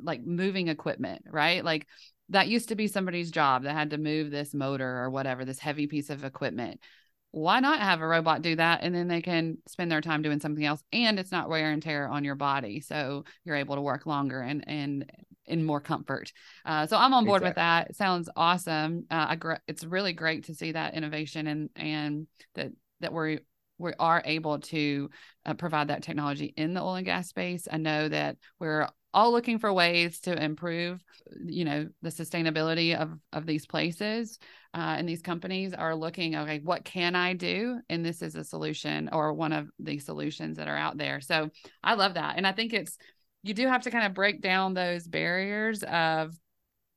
like 0.00 0.24
moving 0.24 0.68
equipment, 0.68 1.22
right? 1.30 1.62
Like 1.62 1.86
that 2.30 2.48
used 2.48 2.68
to 2.68 2.76
be 2.76 2.86
somebody's 2.86 3.30
job 3.30 3.64
that 3.64 3.74
had 3.74 3.90
to 3.90 3.98
move 3.98 4.30
this 4.30 4.54
motor 4.54 5.02
or 5.02 5.10
whatever, 5.10 5.44
this 5.44 5.58
heavy 5.58 5.86
piece 5.86 6.08
of 6.08 6.24
equipment 6.24 6.80
why 7.30 7.60
not 7.60 7.80
have 7.80 8.00
a 8.00 8.06
robot 8.06 8.42
do 8.42 8.56
that? 8.56 8.80
And 8.82 8.94
then 8.94 9.08
they 9.08 9.20
can 9.20 9.58
spend 9.66 9.90
their 9.90 10.00
time 10.00 10.22
doing 10.22 10.40
something 10.40 10.64
else 10.64 10.82
and 10.92 11.18
it's 11.18 11.32
not 11.32 11.48
wear 11.48 11.70
and 11.70 11.82
tear 11.82 12.08
on 12.08 12.24
your 12.24 12.34
body 12.34 12.80
so 12.80 13.24
you're 13.44 13.56
able 13.56 13.74
to 13.74 13.82
work 13.82 14.06
longer 14.06 14.40
and 14.40 14.64
and 14.66 15.10
in 15.44 15.64
more 15.64 15.80
comfort. 15.80 16.32
Uh, 16.64 16.86
so 16.86 16.96
i'm 16.96 17.14
on 17.14 17.24
board 17.24 17.42
exactly. 17.42 17.48
with 17.48 17.56
that. 17.56 17.90
It 17.90 17.96
sounds 17.96 18.28
awesome. 18.36 19.06
Uh, 19.10 19.34
gr- 19.34 19.54
it's 19.66 19.84
really 19.84 20.12
great 20.12 20.44
to 20.44 20.54
see 20.54 20.72
that 20.72 20.94
innovation 20.94 21.46
and 21.46 21.70
and 21.76 22.26
that 22.54 22.72
that 23.00 23.12
we're 23.12 23.40
we 23.78 23.92
are 23.98 24.22
able 24.24 24.58
to 24.58 25.08
uh, 25.46 25.54
provide 25.54 25.88
that 25.88 26.02
technology 26.02 26.52
in 26.56 26.74
the 26.74 26.82
oil 26.82 26.96
and 26.96 27.06
gas 27.06 27.28
space. 27.28 27.68
I 27.70 27.76
know 27.76 28.08
that 28.08 28.36
we're 28.58 28.88
all 29.18 29.32
looking 29.32 29.58
for 29.58 29.72
ways 29.72 30.20
to 30.20 30.32
improve 30.40 31.02
you 31.44 31.64
know 31.64 31.88
the 32.02 32.08
sustainability 32.08 32.96
of 32.96 33.18
of 33.32 33.46
these 33.46 33.66
places 33.66 34.38
uh, 34.74 34.94
and 34.96 35.08
these 35.08 35.22
companies 35.22 35.74
are 35.74 35.96
looking 35.96 36.36
okay 36.36 36.60
what 36.60 36.84
can 36.84 37.16
i 37.16 37.32
do? 37.32 37.80
And 37.90 38.04
this 38.04 38.22
is 38.22 38.36
a 38.36 38.44
solution 38.44 39.08
or 39.12 39.32
one 39.32 39.52
of 39.52 39.70
the 39.80 39.98
solutions 39.98 40.56
that 40.58 40.68
are 40.68 40.76
out 40.76 40.98
there. 40.98 41.20
So 41.20 41.50
i 41.82 41.94
love 41.94 42.14
that. 42.14 42.36
And 42.36 42.46
i 42.46 42.52
think 42.52 42.72
it's 42.72 42.96
you 43.42 43.54
do 43.54 43.66
have 43.66 43.82
to 43.82 43.90
kind 43.90 44.06
of 44.06 44.14
break 44.14 44.40
down 44.40 44.74
those 44.74 45.04
barriers 45.08 45.82
of 45.82 46.36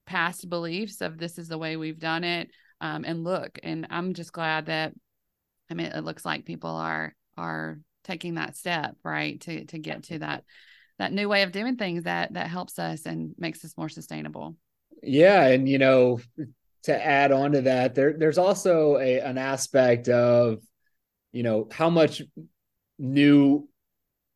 past 0.06 0.48
beliefs 0.48 1.02
of 1.02 1.18
this 1.18 1.40
is 1.40 1.48
the 1.48 1.58
way 1.58 1.76
we've 1.76 2.00
done 2.00 2.24
it 2.24 2.52
um, 2.82 3.04
and 3.04 3.24
look. 3.24 3.58
And 3.64 3.88
i'm 3.90 4.14
just 4.14 4.32
glad 4.32 4.68
that 4.68 4.94
i 5.72 5.74
mean 5.74 5.88
it 5.88 6.04
looks 6.04 6.24
like 6.24 6.46
people 6.46 6.70
are 6.70 7.16
are 7.36 7.80
taking 8.04 8.36
that 8.36 8.56
step 8.56 8.96
right 9.04 9.42
to 9.42 9.66
to 9.66 9.80
get 9.80 10.04
to 10.04 10.20
that 10.20 10.44
that 11.00 11.14
new 11.14 11.28
way 11.28 11.44
of 11.44 11.52
doing 11.52 11.76
things 11.76 12.04
that 12.04 12.34
that 12.34 12.48
helps 12.48 12.80
us 12.80 13.06
and 13.06 13.34
makes 13.38 13.64
us 13.66 13.74
more 13.78 13.90
sustainable 13.90 14.56
yeah 15.02 15.48
and 15.48 15.68
you 15.68 15.78
know 15.78 16.20
to 16.84 17.06
add 17.06 17.32
on 17.32 17.52
to 17.54 17.62
that, 17.62 17.96
there 17.96 18.14
there's 18.18 18.38
also 18.38 18.98
a 18.98 19.20
an 19.20 19.38
aspect 19.38 20.10
of, 20.10 20.60
you 21.32 21.44
know, 21.44 21.68
how 21.72 21.90
much 21.90 22.22
new 22.98 23.68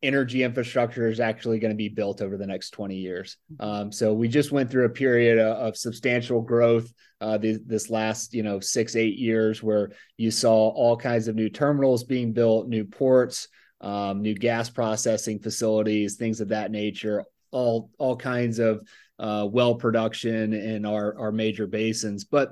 energy 0.02 0.42
infrastructure 0.42 1.08
is 1.08 1.18
actually 1.18 1.58
going 1.58 1.72
to 1.72 1.76
be 1.76 1.88
built 1.88 2.20
over 2.20 2.36
the 2.36 2.46
next 2.46 2.70
20 2.70 2.96
years. 2.96 3.38
Mm-hmm. 3.52 3.68
Um, 3.68 3.92
so 3.92 4.12
we 4.12 4.28
just 4.28 4.52
went 4.52 4.70
through 4.70 4.84
a 4.84 4.90
period 4.90 5.38
of, 5.38 5.56
of 5.56 5.76
substantial 5.76 6.42
growth 6.42 6.92
uh, 7.20 7.38
this, 7.38 7.58
this 7.66 7.90
last, 7.90 8.34
you 8.34 8.42
know, 8.42 8.60
six, 8.60 8.94
eight 8.94 9.16
years 9.16 9.62
where 9.62 9.90
you 10.16 10.30
saw 10.30 10.68
all 10.68 10.96
kinds 10.96 11.28
of 11.28 11.34
new 11.34 11.48
terminals 11.48 12.04
being 12.04 12.32
built, 12.32 12.68
new 12.68 12.84
ports, 12.84 13.48
um, 13.86 14.20
new 14.20 14.34
gas 14.34 14.68
processing 14.68 15.38
facilities, 15.38 16.16
things 16.16 16.40
of 16.40 16.48
that 16.48 16.72
nature, 16.72 17.24
all, 17.52 17.88
all 17.98 18.16
kinds 18.16 18.58
of 18.58 18.84
uh, 19.20 19.46
well 19.48 19.76
production 19.76 20.52
in 20.52 20.84
our, 20.84 21.16
our 21.16 21.30
major 21.30 21.68
basins. 21.68 22.24
But 22.24 22.50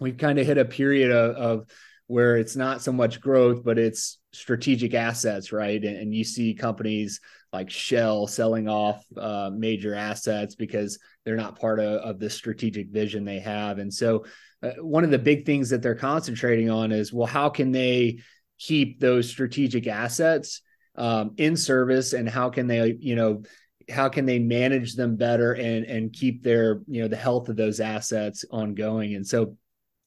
we've 0.00 0.18
kind 0.18 0.40
of 0.40 0.46
hit 0.46 0.58
a 0.58 0.64
period 0.64 1.12
of, 1.12 1.36
of 1.36 1.70
where 2.08 2.36
it's 2.36 2.56
not 2.56 2.82
so 2.82 2.90
much 2.90 3.20
growth, 3.20 3.62
but 3.64 3.78
it's 3.78 4.18
strategic 4.32 4.92
assets, 4.92 5.52
right? 5.52 5.82
And, 5.82 5.96
and 5.98 6.12
you 6.12 6.24
see 6.24 6.52
companies 6.52 7.20
like 7.52 7.70
Shell 7.70 8.26
selling 8.26 8.68
off 8.68 9.04
uh, 9.16 9.50
major 9.54 9.94
assets 9.94 10.56
because 10.56 10.98
they're 11.24 11.36
not 11.36 11.60
part 11.60 11.78
of, 11.78 12.00
of 12.00 12.18
the 12.18 12.28
strategic 12.28 12.88
vision 12.90 13.24
they 13.24 13.38
have. 13.38 13.78
And 13.78 13.94
so, 13.94 14.24
uh, 14.62 14.70
one 14.80 15.04
of 15.04 15.10
the 15.10 15.18
big 15.18 15.46
things 15.46 15.70
that 15.70 15.80
they're 15.80 15.94
concentrating 15.94 16.70
on 16.70 16.90
is 16.90 17.12
well, 17.12 17.26
how 17.26 17.50
can 17.50 17.72
they 17.72 18.18
keep 18.58 19.00
those 19.00 19.28
strategic 19.28 19.86
assets 19.86 20.62
um, 20.96 21.32
in 21.36 21.56
service, 21.56 22.12
and 22.12 22.28
how 22.28 22.50
can 22.50 22.66
they, 22.66 22.96
you 22.98 23.16
know, 23.16 23.42
how 23.90 24.08
can 24.08 24.26
they 24.26 24.38
manage 24.38 24.94
them 24.94 25.16
better 25.16 25.52
and 25.52 25.84
and 25.84 26.12
keep 26.12 26.42
their, 26.42 26.80
you 26.86 27.02
know, 27.02 27.08
the 27.08 27.16
health 27.16 27.48
of 27.48 27.56
those 27.56 27.80
assets 27.80 28.44
ongoing? 28.50 29.14
And 29.14 29.26
so, 29.26 29.56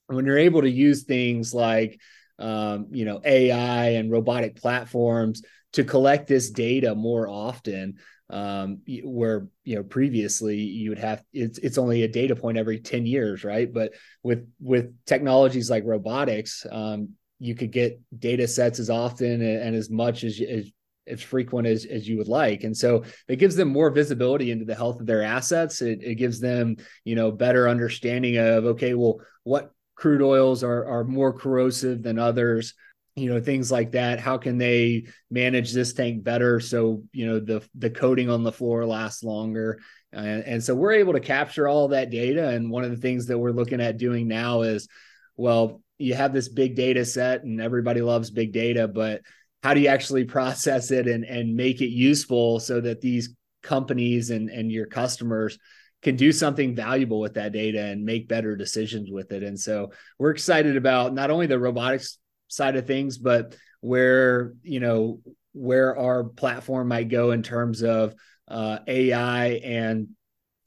when 0.08 0.26
you're 0.26 0.38
able 0.38 0.62
to 0.62 0.70
use 0.70 1.04
things 1.04 1.54
like 1.54 2.00
um, 2.40 2.88
you 2.92 3.06
know 3.06 3.22
AI 3.24 3.90
and 3.90 4.12
robotic 4.12 4.56
platforms 4.56 5.44
to 5.74 5.84
collect 5.84 6.28
this 6.28 6.50
data 6.50 6.96
more 6.96 7.28
often 7.28 7.96
um, 8.30 8.80
where 9.04 9.48
you 9.64 9.76
know 9.76 9.84
previously 9.84 10.58
you 10.58 10.90
would 10.90 11.00
have 11.00 11.24
it's 11.34 11.60
it's 11.60 11.78
only 11.78 12.04
a 12.04 12.08
data 12.08 12.36
point 12.36 12.58
every 12.58 12.80
10 12.80 13.06
years 13.06 13.44
right 13.44 13.72
but 13.72 13.94
with 14.24 14.48
with 14.60 14.94
technologies 15.06 15.70
like 15.70 15.84
robotics 15.86 16.66
um, 16.72 17.10
you 17.40 17.56
could 17.56 17.72
get 17.72 18.00
data 18.18 18.48
sets 18.48 18.80
as 18.80 18.90
often 18.90 19.42
and, 19.42 19.62
and 19.62 19.76
as 19.76 19.90
much 19.90 20.24
as, 20.24 20.40
as 20.42 20.72
as 21.08 21.22
frequent 21.24 21.68
as, 21.68 21.86
as 21.86 22.08
you 22.08 22.18
would 22.18 22.28
like. 22.28 22.64
And 22.64 22.78
so 22.78 23.04
it 23.28 23.38
gives 23.38 23.56
them 23.56 23.70
more 23.70 23.90
visibility 23.90 24.52
into 24.52 24.66
the 24.66 24.76
health 24.76 25.00
of 25.00 25.08
their 25.08 25.24
assets. 25.24 25.82
It, 25.82 26.04
it 26.04 26.16
gives 26.16 26.40
them, 26.40 26.78
you 27.04 27.16
know, 27.16 27.32
better 27.32 27.68
understanding 27.68 28.38
of, 28.38 28.66
okay, 28.66 28.94
well, 28.94 29.20
what 29.44 29.72
crude 29.96 30.22
oils 30.22 30.64
are 30.64 30.86
are 30.86 31.04
more 31.04 31.34
corrosive 31.34 32.02
than 32.04 32.18
others 32.18 32.74
you 33.16 33.30
know 33.30 33.42
things 33.42 33.70
like 33.70 33.92
that 33.92 34.20
how 34.20 34.38
can 34.38 34.58
they 34.58 35.06
manage 35.30 35.74
this 35.74 35.92
tank 35.92 36.24
better 36.24 36.62
so 36.62 37.04
you 37.12 37.26
know 37.26 37.40
the 37.40 37.62
the 37.76 37.90
coating 37.90 38.30
on 38.30 38.44
the 38.44 38.52
floor 38.52 38.86
lasts 38.86 39.24
longer 39.24 39.80
and, 40.14 40.44
and 40.44 40.64
so 40.64 40.74
we're 40.74 40.94
able 40.94 41.14
to 41.14 41.20
capture 41.20 41.68
all 41.68 41.90
that 41.90 42.10
data 42.10 42.48
and 42.50 42.72
one 42.72 42.86
of 42.86 42.92
the 42.92 42.98
things 42.98 43.26
that 43.26 43.38
we're 43.38 43.52
looking 43.52 43.82
at 43.82 43.98
doing 43.98 44.28
now 44.28 44.62
is 44.62 44.88
well 45.36 45.82
you 46.00 46.16
have 46.16 46.34
this 46.34 46.50
big 46.50 46.76
data 46.76 47.06
set 47.06 47.44
and 47.44 47.62
everybody 47.62 48.02
loves 48.02 48.32
big 48.32 48.52
data 48.52 48.88
but 48.88 49.22
how 49.62 49.74
do 49.74 49.80
you 49.80 49.88
actually 49.88 50.24
process 50.38 50.92
it 50.92 51.08
and 51.08 51.24
and 51.24 51.56
make 51.56 51.82
it 51.82 51.90
useful 51.90 52.60
so 52.60 52.82
that 52.82 53.02
these 53.02 53.36
companies 53.62 54.30
and 54.32 54.50
and 54.50 54.72
your 54.72 54.88
customers 54.88 55.60
can 56.02 56.16
do 56.16 56.32
something 56.32 56.76
valuable 56.76 57.20
with 57.20 57.34
that 57.34 57.52
data 57.52 57.82
and 57.82 58.06
make 58.06 58.28
better 58.28 58.56
decisions 58.56 59.12
with 59.12 59.32
it. 59.32 59.44
And 59.44 59.60
so 59.60 59.92
we're 60.18 60.32
excited 60.32 60.78
about 60.78 61.14
not 61.14 61.30
only 61.30 61.48
the 61.48 61.60
robotics 61.60 62.18
side 62.48 62.78
of 62.78 62.88
things, 62.88 63.18
but 63.18 63.56
where, 63.82 64.54
you 64.64 64.80
know, 64.80 65.20
where 65.54 65.98
our 65.98 66.24
platform 66.24 66.88
might 66.88 67.10
go 67.10 67.32
in 67.32 67.44
terms 67.44 67.84
of 67.84 68.16
uh, 68.48 68.80
AI 68.88 69.48
and 69.64 70.10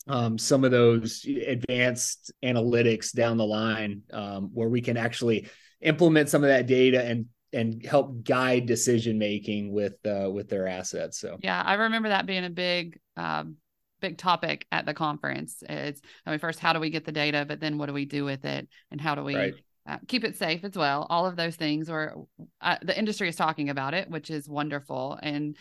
um, 0.08 0.38
some 0.38 0.64
of 0.64 0.70
those 0.70 1.24
advanced 1.46 2.32
analytics 2.42 3.12
down 3.12 3.36
the 3.36 3.46
line, 3.46 4.02
um, 4.12 4.50
where 4.52 4.68
we 4.68 4.80
can 4.80 4.96
actually 4.96 5.48
implement 5.80 6.28
some 6.28 6.42
of 6.42 6.48
that 6.48 6.66
data 6.66 7.04
and 7.04 7.26
and 7.52 7.84
help 7.84 8.24
guide 8.24 8.66
decision 8.66 9.18
making 9.18 9.72
with 9.72 9.94
uh, 10.06 10.30
with 10.30 10.48
their 10.48 10.66
assets. 10.66 11.18
So 11.18 11.38
yeah, 11.42 11.62
I 11.64 11.74
remember 11.74 12.08
that 12.08 12.26
being 12.26 12.44
a 12.44 12.50
big 12.50 12.98
um, 13.16 13.56
big 14.00 14.18
topic 14.18 14.66
at 14.72 14.86
the 14.86 14.94
conference. 14.94 15.62
It's 15.68 16.00
I 16.26 16.30
mean, 16.30 16.38
first, 16.38 16.58
how 16.58 16.72
do 16.72 16.80
we 16.80 16.90
get 16.90 17.04
the 17.04 17.12
data, 17.12 17.44
but 17.46 17.60
then 17.60 17.78
what 17.78 17.86
do 17.86 17.92
we 17.92 18.04
do 18.04 18.24
with 18.24 18.44
it, 18.44 18.68
and 18.90 19.00
how 19.00 19.14
do 19.14 19.22
we 19.22 19.36
right. 19.36 19.54
uh, 19.86 19.98
keep 20.08 20.24
it 20.24 20.36
safe 20.36 20.64
as 20.64 20.76
well? 20.76 21.06
All 21.08 21.26
of 21.26 21.36
those 21.36 21.56
things, 21.56 21.90
or 21.90 22.26
uh, 22.60 22.76
the 22.82 22.98
industry 22.98 23.28
is 23.28 23.36
talking 23.36 23.70
about 23.70 23.94
it, 23.94 24.10
which 24.10 24.30
is 24.30 24.48
wonderful. 24.48 25.18
And 25.22 25.56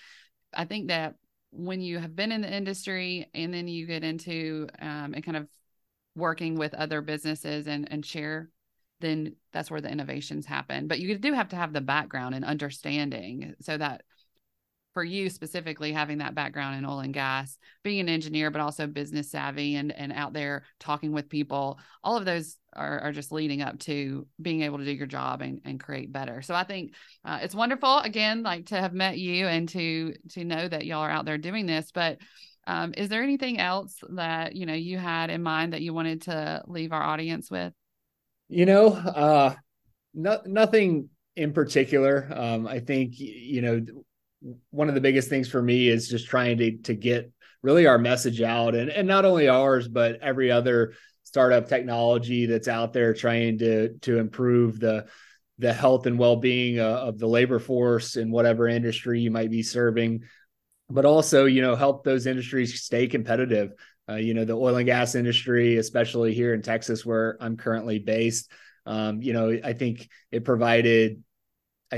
I 0.53 0.65
think 0.65 0.87
that 0.87 1.15
when 1.51 1.81
you 1.81 1.99
have 1.99 2.15
been 2.15 2.31
in 2.31 2.41
the 2.41 2.53
industry 2.53 3.29
and 3.33 3.53
then 3.53 3.67
you 3.67 3.85
get 3.85 4.03
into 4.03 4.67
um, 4.79 5.13
and 5.13 5.23
kind 5.23 5.37
of 5.37 5.47
working 6.15 6.55
with 6.55 6.73
other 6.73 7.01
businesses 7.01 7.67
and 7.67 7.91
and 7.91 8.05
share 8.05 8.49
then 9.01 9.35
that's 9.51 9.69
where 9.69 9.81
the 9.81 9.91
innovations 9.91 10.45
happen. 10.45 10.87
But 10.87 10.99
you 10.99 11.17
do 11.17 11.33
have 11.33 11.49
to 11.49 11.55
have 11.55 11.73
the 11.73 11.81
background 11.81 12.35
and 12.35 12.45
understanding 12.45 13.55
so 13.59 13.75
that 13.77 14.03
for 14.93 15.03
you 15.03 15.29
specifically 15.29 15.91
having 15.91 16.17
that 16.19 16.35
background 16.35 16.77
in 16.77 16.85
oil 16.85 16.99
and 16.99 17.13
gas 17.13 17.57
being 17.83 17.99
an 17.99 18.09
engineer 18.09 18.51
but 18.51 18.61
also 18.61 18.87
business 18.87 19.31
savvy 19.31 19.75
and 19.75 19.91
and 19.91 20.11
out 20.11 20.33
there 20.33 20.63
talking 20.79 21.11
with 21.11 21.29
people 21.29 21.79
all 22.03 22.17
of 22.17 22.25
those 22.25 22.57
are, 22.73 22.99
are 22.99 23.11
just 23.11 23.31
leading 23.31 23.61
up 23.61 23.77
to 23.79 24.25
being 24.41 24.61
able 24.61 24.77
to 24.77 24.85
do 24.85 24.91
your 24.91 25.07
job 25.07 25.41
and, 25.41 25.61
and 25.65 25.79
create 25.79 26.11
better. 26.11 26.41
So 26.41 26.55
i 26.55 26.63
think 26.63 26.93
uh, 27.25 27.39
it's 27.41 27.55
wonderful 27.55 27.99
again 27.99 28.43
like 28.43 28.67
to 28.67 28.79
have 28.79 28.93
met 28.93 29.17
you 29.17 29.47
and 29.47 29.67
to 29.69 30.13
to 30.31 30.43
know 30.43 30.67
that 30.67 30.85
y'all 30.85 31.01
are 31.01 31.09
out 31.09 31.25
there 31.25 31.37
doing 31.37 31.65
this 31.65 31.91
but 31.93 32.17
um, 32.67 32.93
is 32.95 33.09
there 33.09 33.23
anything 33.23 33.59
else 33.59 33.97
that 34.09 34.55
you 34.55 34.65
know 34.65 34.73
you 34.73 34.97
had 34.97 35.29
in 35.29 35.41
mind 35.41 35.73
that 35.73 35.81
you 35.81 35.93
wanted 35.93 36.23
to 36.23 36.63
leave 36.67 36.91
our 36.91 37.01
audience 37.01 37.49
with? 37.49 37.73
You 38.49 38.65
know 38.65 38.87
uh 38.87 39.55
no, 40.13 40.41
nothing 40.45 41.09
in 41.35 41.53
particular. 41.53 42.27
Um 42.33 42.67
i 42.67 42.79
think 42.79 43.13
you 43.17 43.61
know 43.61 43.81
one 44.71 44.89
of 44.89 44.95
the 44.95 45.01
biggest 45.01 45.29
things 45.29 45.47
for 45.47 45.61
me 45.61 45.87
is 45.87 46.09
just 46.09 46.27
trying 46.27 46.57
to 46.57 46.77
to 46.79 46.93
get 46.93 47.31
really 47.61 47.85
our 47.85 47.97
message 47.97 48.41
out 48.41 48.75
and 48.75 48.89
and 48.89 49.07
not 49.07 49.25
only 49.25 49.47
ours 49.47 49.87
but 49.87 50.19
every 50.21 50.51
other 50.51 50.93
startup 51.23 51.67
technology 51.67 52.45
that's 52.45 52.67
out 52.67 52.93
there 52.93 53.13
trying 53.13 53.57
to 53.59 53.89
to 53.99 54.17
improve 54.17 54.79
the 54.79 55.05
the 55.59 55.71
health 55.71 56.07
and 56.07 56.17
well-being 56.17 56.79
uh, 56.79 56.83
of 56.83 57.19
the 57.19 57.27
labor 57.27 57.59
force 57.59 58.15
in 58.15 58.31
whatever 58.31 58.67
industry 58.67 59.19
you 59.19 59.29
might 59.29 59.51
be 59.51 59.61
serving 59.61 60.21
but 60.89 61.05
also 61.05 61.45
you 61.45 61.61
know 61.61 61.75
help 61.75 62.03
those 62.03 62.25
industries 62.25 62.81
stay 62.81 63.07
competitive. 63.07 63.71
Uh, 64.09 64.15
you 64.15 64.33
know 64.33 64.43
the 64.43 64.53
oil 64.53 64.75
and 64.75 64.87
gas 64.87 65.13
industry 65.13 65.77
especially 65.77 66.33
here 66.33 66.55
in 66.55 66.61
texas 66.61 67.05
where 67.05 67.37
i'm 67.39 67.55
currently 67.55 67.99
based 67.99 68.51
um, 68.87 69.21
you 69.21 69.31
know 69.31 69.57
i 69.63 69.73
think 69.73 70.09
it 70.31 70.43
provided 70.43 71.23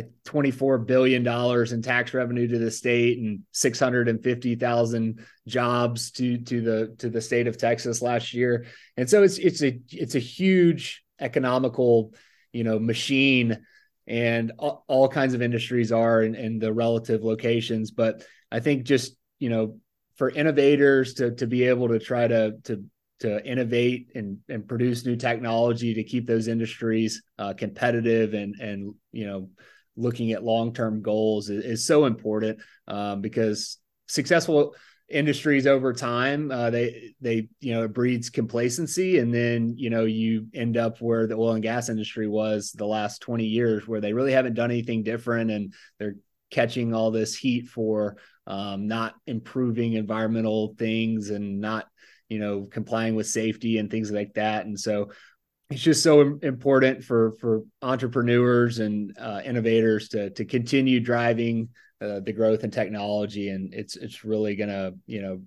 $24 0.01 0.85
billion 0.85 1.27
in 1.27 1.81
tax 1.81 2.13
revenue 2.13 2.47
to 2.47 2.57
the 2.57 2.71
state 2.71 3.19
and 3.19 3.41
650,000 3.51 5.25
jobs 5.47 6.11
to, 6.11 6.37
to 6.39 6.61
the, 6.61 6.95
to 6.97 7.09
the 7.09 7.21
state 7.21 7.47
of 7.47 7.57
Texas 7.57 8.01
last 8.01 8.33
year. 8.33 8.65
And 8.97 9.09
so 9.09 9.23
it's, 9.23 9.37
it's 9.37 9.61
a, 9.61 9.79
it's 9.91 10.15
a 10.15 10.19
huge 10.19 11.03
economical, 11.19 12.13
you 12.51 12.63
know, 12.63 12.79
machine 12.79 13.65
and 14.07 14.51
all, 14.57 14.83
all 14.87 15.07
kinds 15.07 15.33
of 15.33 15.41
industries 15.41 15.91
are 15.91 16.23
in, 16.23 16.35
in 16.35 16.59
the 16.59 16.73
relative 16.73 17.23
locations. 17.23 17.91
But 17.91 18.25
I 18.51 18.59
think 18.59 18.83
just, 18.83 19.15
you 19.39 19.49
know, 19.49 19.77
for 20.15 20.29
innovators 20.29 21.15
to, 21.15 21.31
to 21.35 21.47
be 21.47 21.63
able 21.63 21.89
to 21.89 21.99
try 21.99 22.27
to, 22.27 22.53
to, 22.63 22.83
to 23.19 23.45
innovate 23.45 24.09
and, 24.15 24.39
and 24.49 24.67
produce 24.67 25.05
new 25.05 25.15
technology 25.15 25.93
to 25.93 26.03
keep 26.03 26.27
those 26.27 26.47
industries 26.47 27.23
uh, 27.39 27.53
competitive 27.53 28.33
and 28.33 28.55
and 28.59 28.93
you 29.13 29.25
know 29.25 29.49
looking 29.95 30.31
at 30.31 30.43
long-term 30.43 31.01
goals 31.01 31.49
is, 31.49 31.63
is 31.63 31.85
so 31.85 32.05
important 32.05 32.59
um, 32.87 33.21
because 33.21 33.77
successful 34.07 34.75
industries 35.09 35.67
over 35.67 35.93
time 35.93 36.49
uh, 36.49 36.69
they 36.69 37.13
they 37.21 37.47
you 37.59 37.73
know 37.73 37.83
it 37.83 37.93
breeds 37.93 38.29
complacency. 38.29 39.19
And 39.19 39.33
then 39.33 39.75
you 39.77 39.89
know 39.89 40.05
you 40.05 40.47
end 40.53 40.77
up 40.77 40.99
where 40.99 41.27
the 41.27 41.35
oil 41.35 41.53
and 41.53 41.63
gas 41.63 41.89
industry 41.89 42.27
was 42.27 42.71
the 42.71 42.87
last 42.87 43.21
20 43.21 43.45
years 43.45 43.87
where 43.87 44.01
they 44.01 44.13
really 44.13 44.31
haven't 44.31 44.55
done 44.55 44.71
anything 44.71 45.03
different 45.03 45.51
and 45.51 45.73
they're 45.99 46.15
catching 46.51 46.93
all 46.93 47.11
this 47.11 47.35
heat 47.35 47.67
for 47.67 48.17
um, 48.45 48.87
not 48.87 49.15
improving 49.25 49.93
environmental 49.93 50.75
things 50.77 51.29
and 51.29 51.59
not 51.59 51.87
you 52.29 52.39
know 52.39 52.63
complying 52.63 53.15
with 53.15 53.27
safety 53.27 53.77
and 53.77 53.91
things 53.91 54.11
like 54.11 54.33
that. 54.33 54.65
And 54.65 54.79
so 54.79 55.11
it's 55.69 55.81
just 55.81 56.03
so 56.03 56.37
important 56.41 57.03
for 57.03 57.33
for 57.39 57.63
entrepreneurs 57.81 58.79
and 58.79 59.15
uh, 59.19 59.41
innovators 59.43 60.09
to 60.09 60.29
to 60.31 60.45
continue 60.45 60.99
driving 60.99 61.69
uh, 62.01 62.19
the 62.19 62.33
growth 62.33 62.63
in 62.63 62.71
technology 62.71 63.49
and 63.49 63.73
it's 63.73 63.95
it's 63.95 64.23
really 64.23 64.55
gonna 64.55 64.91
you 65.05 65.21
know 65.21 65.41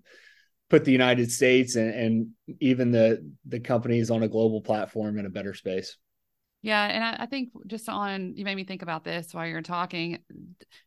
put 0.68 0.85
the 0.85 0.92
United 0.92 1.31
States 1.31 1.76
and, 1.76 1.90
and 1.90 2.29
even 2.61 2.90
the 2.90 3.33
the 3.46 3.61
companies 3.61 4.11
on 4.11 4.22
a 4.22 4.29
global 4.29 4.61
platform 4.61 5.18
in 5.18 5.26
a 5.26 5.31
better 5.31 5.55
space. 5.55 5.96
Yeah. 6.62 6.85
And 6.87 7.05
I, 7.05 7.16
I, 7.20 7.26
think 7.26 7.50
just 7.68 7.88
on, 7.88 8.35
you 8.35 8.44
made 8.44 8.57
me 8.57 8.64
think 8.64 8.83
about 8.83 9.05
this 9.05 9.33
while 9.33 9.46
you're 9.46 9.62
talking, 9.62 10.18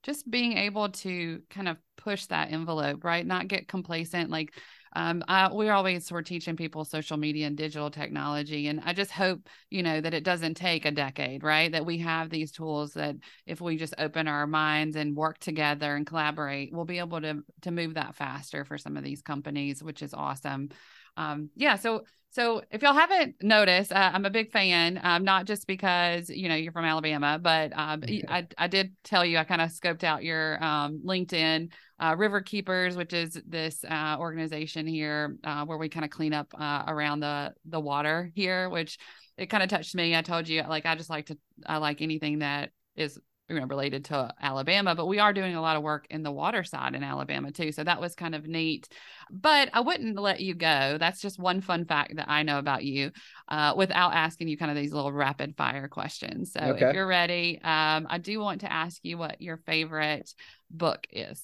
just 0.04 0.30
being 0.30 0.58
able 0.58 0.90
to 0.90 1.42
kind 1.50 1.70
of 1.70 1.78
push 1.96 2.26
that 2.26 2.52
envelope, 2.52 3.06
right? 3.06 3.26
Not 3.26 3.48
get 3.48 3.70
complacent. 3.70 4.30
Like, 4.30 4.54
um, 4.94 5.24
I, 5.28 5.52
we're 5.52 5.72
always 5.72 6.06
of 6.08 6.22
teaching 6.22 6.56
people 6.56 6.84
social 6.86 7.18
media 7.18 7.48
and 7.48 7.56
digital 7.56 7.92
technology. 7.92 8.68
And 8.68 8.82
I 8.84 8.94
just 8.94 9.12
hope, 9.12 9.48
you 9.70 9.84
know, 9.84 10.02
that 10.02 10.14
it 10.14 10.24
doesn't 10.24 10.56
take 10.56 10.86
a 10.86 10.92
decade, 10.92 11.44
right? 11.44 11.72
That 11.72 11.86
we 11.86 12.00
have 12.00 12.30
these 12.30 12.52
tools 12.52 12.94
that 12.94 13.16
if 13.46 13.62
we 13.62 13.78
just 13.78 13.94
open 13.98 14.28
our 14.28 14.48
minds 14.48 14.96
and 14.96 15.16
work 15.16 15.38
together 15.40 15.96
and 15.96 16.08
collaborate, 16.08 16.74
we'll 16.74 16.86
be 16.86 17.00
able 17.00 17.22
to, 17.22 17.44
to 17.62 17.72
move 17.72 17.94
that 17.94 18.16
faster 18.16 18.66
for 18.66 18.78
some 18.78 18.98
of 18.98 19.04
these 19.04 19.22
companies, 19.22 19.84
which 19.84 20.02
is 20.02 20.14
awesome. 20.14 20.70
Um, 21.20 21.50
yeah. 21.56 21.76
So, 21.76 22.04
so 22.32 22.62
if 22.72 22.82
y'all 22.82 22.94
haven't 22.94 23.36
noticed, 23.42 23.92
uh, 23.92 24.12
I'm 24.14 24.24
a 24.24 24.30
big 24.30 24.52
fan, 24.52 25.00
um, 25.04 25.24
not 25.24 25.46
just 25.46 25.68
because, 25.68 26.30
you 26.30 26.48
know, 26.48 26.56
you're 26.56 26.72
from 26.72 26.86
Alabama, 26.86 27.40
but 27.42 27.74
um, 27.76 28.04
I, 28.28 28.48
I 28.58 28.68
did 28.68 28.94
tell 29.04 29.26
you, 29.26 29.38
I 29.38 29.44
kind 29.44 29.62
of 29.62 29.70
scoped 29.70 30.04
out 30.04 30.24
your 30.24 30.64
um, 30.64 31.02
LinkedIn 31.06 31.72
uh, 32.00 32.16
River 32.18 32.42
Keepers, 32.42 32.96
which 32.96 33.14
is 33.14 33.42
this 33.48 33.84
uh, 33.84 34.16
organization 34.20 34.88
here 34.88 35.38
uh, 35.44 35.66
where 35.66 35.78
we 35.78 35.90
kind 35.90 36.06
of 36.06 36.12
clean 36.12 36.34
up 36.34 36.54
uh, 36.58 36.84
around 36.88 37.20
the, 37.20 37.54
the 37.66 37.80
water 37.80 38.32
here, 38.36 38.70
which 38.70 39.00
it 39.38 39.48
kind 39.48 39.64
of 39.64 39.70
touched 39.70 39.96
me. 39.96 40.16
I 40.16 40.22
told 40.22 40.48
you, 40.48 40.64
like, 40.70 40.86
I 40.86 40.96
just 40.96 41.10
like 41.10 41.26
to, 41.26 41.38
I 41.66 41.78
like 41.78 42.02
anything 42.02 42.40
that 42.40 42.70
is 42.96 43.20
you 43.50 43.60
know 43.60 43.66
related 43.66 44.06
to 44.06 44.34
Alabama, 44.42 44.96
but 44.96 45.08
we 45.08 45.20
are 45.20 45.34
doing 45.34 45.56
a 45.56 45.62
lot 45.62 45.76
of 45.76 45.84
work 45.84 46.06
in 46.10 46.24
the 46.24 46.32
water 46.32 46.64
side 46.64 46.96
in 46.96 47.04
Alabama 47.04 47.52
too. 47.52 47.72
So 47.72 47.84
that 47.84 48.00
was 48.00 48.16
kind 48.16 48.36
of 48.36 48.48
neat. 48.48 48.88
But 49.32 49.70
I 49.74 49.82
wouldn't 49.82 50.18
let 50.18 50.40
you 50.40 50.56
go. 50.56 50.98
That's 51.00 51.22
just 51.22 51.40
one 51.40 51.62
fun 51.62 51.86
fact 51.86 52.16
that 52.16 52.30
I 52.30 52.44
know 52.44 52.60
about 52.60 52.84
you, 52.84 53.12
uh, 53.48 53.74
without 53.76 54.14
asking 54.14 54.48
you 54.48 54.58
kind 54.58 54.72
of 54.72 54.78
these 54.78 54.94
little 54.94 55.12
rapid 55.12 55.56
fire 55.58 55.88
questions. 55.88 56.54
So 56.54 56.60
okay. 56.60 56.88
if 56.88 56.94
you're 56.94 57.08
ready, 57.08 57.60
um, 57.64 58.08
I 58.10 58.20
do 58.20 58.40
want 58.40 58.62
to 58.62 58.72
ask 58.72 59.00
you 59.04 59.18
what 59.18 59.42
your 59.42 59.58
favorite 59.58 60.34
book 60.72 61.08
is 61.12 61.44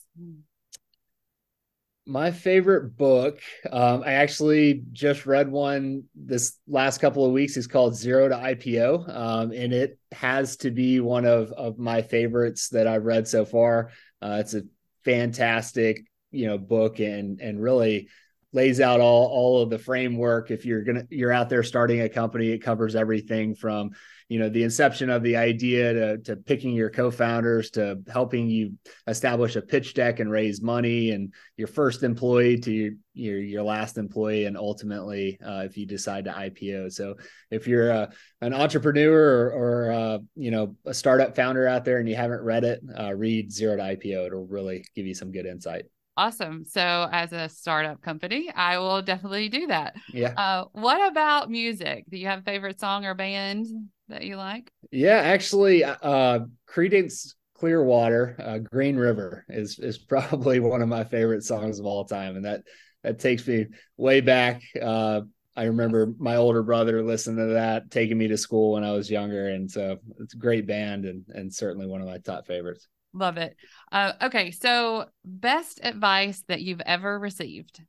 my 2.06 2.30
favorite 2.32 2.96
book 2.96 3.40
um, 3.72 4.04
i 4.06 4.14
actually 4.14 4.84
just 4.92 5.26
read 5.26 5.50
one 5.50 6.04
this 6.14 6.58
last 6.68 7.00
couple 7.00 7.26
of 7.26 7.32
weeks. 7.32 7.58
Is 7.58 7.68
called 7.68 7.96
zero 7.96 8.30
to 8.30 8.36
ipo 8.36 9.10
um, 9.16 9.52
and 9.52 9.74
it 9.74 9.98
has 10.12 10.58
to 10.58 10.72
be 10.72 11.00
one 11.00 11.26
of, 11.26 11.52
of 11.52 11.78
my 11.78 12.02
favorites 12.02 12.70
that 12.70 12.88
i've 12.88 13.06
read 13.06 13.28
so 13.28 13.46
far. 13.46 13.92
Uh, 14.22 14.38
it's 14.40 14.54
a 14.54 14.64
fantastic 15.04 16.06
you 16.32 16.48
know 16.48 16.58
book 16.58 17.00
and 17.00 17.40
and 17.40 17.62
really 17.62 18.10
lays 18.56 18.80
out 18.80 19.02
all 19.02 19.28
all 19.28 19.62
of 19.62 19.70
the 19.70 19.78
framework. 19.78 20.50
If 20.50 20.66
you're 20.66 20.84
gonna 20.84 21.04
you're 21.12 21.34
out 21.34 21.50
there 21.50 21.62
starting 21.62 22.02
a 22.02 22.10
company 22.10 22.50
it 22.50 22.60
covers 22.60 22.96
everything 22.96 23.54
from 23.54 23.92
you 24.28 24.40
know 24.40 24.50
the 24.50 24.64
inception 24.64 25.10
of 25.10 25.22
the 25.22 25.36
idea 25.38 25.94
to, 25.94 26.18
to 26.20 26.36
picking 26.36 26.74
your 26.74 26.90
co-founders 26.90 27.70
to 27.72 28.00
helping 28.12 28.50
you 28.50 28.74
establish 29.08 29.56
a 29.56 29.62
pitch 29.62 29.94
deck 29.94 30.20
and 30.20 30.32
raise 30.32 30.62
money 30.62 31.12
and 31.12 31.34
your 31.58 31.68
first 31.68 32.02
employee 32.02 32.58
to 32.58 32.72
your 32.72 32.92
your, 33.14 33.40
your 33.40 33.64
last 33.64 33.98
employee 33.98 34.46
and 34.46 34.58
ultimately 34.58 35.38
uh, 35.46 35.62
if 35.64 35.78
you 35.78 35.86
decide 35.86 36.26
to 36.26 36.32
ipo 36.32 36.92
so 36.92 37.16
if 37.52 37.68
you're 37.68 37.90
a, 37.90 38.12
an 38.42 38.54
entrepreneur 38.54 39.14
or, 39.14 39.52
or 39.52 39.92
uh, 39.92 40.18
you 40.36 40.50
know 40.50 40.76
a 40.86 40.94
startup 40.94 41.36
founder 41.36 41.68
out 41.68 41.86
there 41.86 42.00
and 42.00 42.10
you 42.10 42.16
haven't 42.16 42.42
read 42.42 42.64
it 42.64 42.82
uh, 43.00 43.14
read 43.14 43.52
zero 43.52 43.78
to 43.78 43.84
ipo 43.84 44.26
it'll 44.26 44.48
really 44.48 44.84
give 44.96 45.06
you 45.06 45.14
some 45.14 45.32
good 45.32 45.46
insight 45.46 45.86
Awesome. 46.18 46.64
So, 46.64 47.10
as 47.12 47.34
a 47.34 47.50
startup 47.50 48.02
company, 48.02 48.50
I 48.50 48.78
will 48.78 49.02
definitely 49.02 49.50
do 49.50 49.68
that. 49.68 49.96
Yeah. 50.14 50.34
Uh, 50.38 50.66
what 50.72 51.12
about 51.12 51.52
music? 51.52 52.06
Do 52.10 52.18
you 52.18 52.28
have 52.28 52.40
a 52.40 52.44
favorite 52.44 52.80
song 52.80 53.06
or 53.06 53.14
band 53.14 53.68
that 54.08 54.24
you 54.24 54.38
like? 54.38 54.72
Yeah, 54.92 55.18
actually, 55.18 55.84
uh, 55.84 56.40
Creedence 56.70 57.34
Clearwater, 57.56 58.36
uh, 58.40 58.60
Green 58.60 58.96
River 58.96 59.46
is 59.50 59.78
is 59.80 59.98
probably 60.10 60.60
one 60.60 60.82
of 60.82 60.88
my 60.88 61.04
favorite 61.04 61.44
songs 61.44 61.80
of 61.80 61.86
all 61.86 62.06
time, 62.06 62.38
and 62.38 62.46
that 62.46 62.62
that 63.04 63.20
takes 63.20 63.46
me 63.48 63.68
way 63.98 64.22
back. 64.22 64.62
Uh, 64.82 65.22
I 65.58 65.66
remember 65.66 66.14
my 66.18 66.36
older 66.36 66.64
brother 66.64 67.04
listening 67.04 67.48
to 67.48 67.54
that, 67.54 67.92
taking 67.92 68.18
me 68.18 68.28
to 68.28 68.38
school 68.38 68.74
when 68.74 68.84
I 68.84 68.92
was 68.92 69.10
younger, 69.12 69.50
and 69.50 69.70
so 69.70 69.98
it's 70.20 70.34
a 70.34 70.38
great 70.38 70.66
band 70.66 71.06
and 71.06 71.26
and 71.30 71.54
certainly 71.54 71.88
one 71.88 72.02
of 72.02 72.08
my 72.08 72.20
top 72.20 72.48
favorites. 72.48 72.88
Love 73.16 73.38
it. 73.38 73.56
Uh, 73.94 74.12
okay, 74.24 74.52
so 74.52 75.06
best 75.24 75.80
advice 75.82 76.44
that 76.50 76.62
you've 76.62 76.82
ever 76.82 77.18
received? 77.18 77.82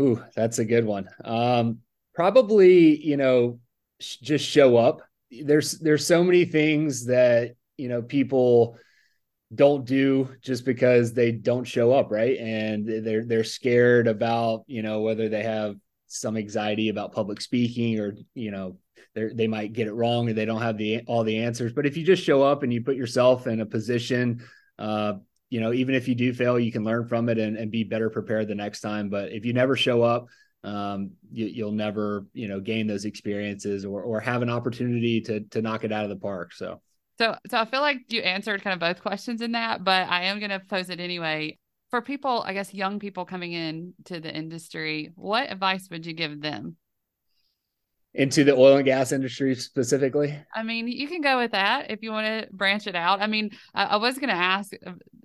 Ooh, 0.00 0.22
that's 0.36 0.60
a 0.60 0.64
good 0.64 0.84
one. 0.84 1.08
Um, 1.24 1.78
probably, 2.14 3.04
you 3.04 3.16
know, 3.16 3.58
sh- 4.00 4.18
just 4.22 4.46
show 4.46 4.76
up. 4.76 5.02
There's 5.30 5.72
there's 5.80 6.06
so 6.06 6.22
many 6.22 6.44
things 6.44 7.06
that 7.06 7.56
you 7.76 7.88
know 7.88 8.00
people 8.00 8.78
don't 9.52 9.84
do 9.84 10.28
just 10.40 10.64
because 10.64 11.12
they 11.12 11.32
don't 11.32 11.64
show 11.64 11.92
up, 11.92 12.12
right? 12.12 12.38
And 12.38 12.86
they're 13.04 13.24
they're 13.24 13.42
scared 13.42 14.06
about 14.06 14.62
you 14.68 14.82
know 14.82 15.00
whether 15.00 15.28
they 15.28 15.42
have 15.42 15.74
some 16.06 16.36
anxiety 16.36 16.90
about 16.90 17.12
public 17.12 17.40
speaking 17.40 17.98
or 17.98 18.14
you 18.34 18.52
know 18.52 18.76
they 19.14 19.46
might 19.46 19.72
get 19.72 19.86
it 19.86 19.92
wrong 19.92 20.28
or 20.28 20.32
they 20.32 20.44
don't 20.44 20.62
have 20.62 20.76
the 20.76 21.02
all 21.06 21.24
the 21.24 21.38
answers. 21.38 21.72
But 21.72 21.86
if 21.86 21.96
you 21.96 22.04
just 22.04 22.22
show 22.22 22.42
up 22.42 22.62
and 22.62 22.72
you 22.72 22.82
put 22.82 22.96
yourself 22.96 23.46
in 23.46 23.60
a 23.60 23.66
position, 23.66 24.42
uh, 24.78 25.14
you 25.50 25.60
know, 25.60 25.72
even 25.72 25.94
if 25.94 26.08
you 26.08 26.14
do 26.14 26.32
fail, 26.32 26.58
you 26.58 26.72
can 26.72 26.84
learn 26.84 27.06
from 27.06 27.28
it 27.28 27.38
and, 27.38 27.56
and 27.56 27.70
be 27.70 27.84
better 27.84 28.10
prepared 28.10 28.48
the 28.48 28.54
next 28.54 28.80
time. 28.80 29.08
But 29.08 29.32
if 29.32 29.44
you 29.44 29.52
never 29.52 29.76
show 29.76 30.02
up, 30.02 30.26
um, 30.64 31.12
you, 31.30 31.64
will 31.64 31.72
never, 31.72 32.26
you 32.32 32.48
know, 32.48 32.58
gain 32.58 32.86
those 32.86 33.04
experiences 33.04 33.84
or 33.84 34.02
or 34.02 34.20
have 34.20 34.42
an 34.42 34.50
opportunity 34.50 35.20
to 35.22 35.40
to 35.40 35.62
knock 35.62 35.84
it 35.84 35.92
out 35.92 36.04
of 36.04 36.10
the 36.10 36.16
park. 36.16 36.52
So. 36.52 36.80
So, 37.16 37.36
so 37.48 37.58
I 37.58 37.64
feel 37.64 37.80
like 37.80 37.98
you 38.08 38.22
answered 38.22 38.64
kind 38.64 38.74
of 38.74 38.80
both 38.80 39.00
questions 39.00 39.40
in 39.40 39.52
that, 39.52 39.84
but 39.84 40.08
I 40.08 40.24
am 40.24 40.40
going 40.40 40.50
to 40.50 40.58
pose 40.58 40.90
it 40.90 40.98
anyway. 40.98 41.58
For 41.90 42.02
people, 42.02 42.42
I 42.44 42.54
guess 42.54 42.74
young 42.74 42.98
people 42.98 43.24
coming 43.24 43.52
in 43.52 43.94
to 44.06 44.18
the 44.18 44.34
industry, 44.34 45.12
what 45.14 45.48
advice 45.48 45.86
would 45.92 46.06
you 46.06 46.12
give 46.12 46.40
them? 46.40 46.76
Into 48.14 48.44
the 48.44 48.54
oil 48.54 48.76
and 48.76 48.84
gas 48.84 49.12
industry 49.12 49.54
specifically? 49.54 50.38
I 50.54 50.62
mean, 50.62 50.88
you 50.88 51.08
can 51.08 51.20
go 51.20 51.38
with 51.38 51.52
that 51.52 51.90
if 51.90 52.02
you 52.02 52.12
want 52.12 52.26
to 52.26 52.48
branch 52.52 52.86
it 52.86 52.94
out. 52.94 53.20
I 53.20 53.26
mean, 53.26 53.50
I, 53.74 53.84
I 53.84 53.96
was 53.96 54.18
going 54.18 54.28
to 54.28 54.34
ask, 54.34 54.72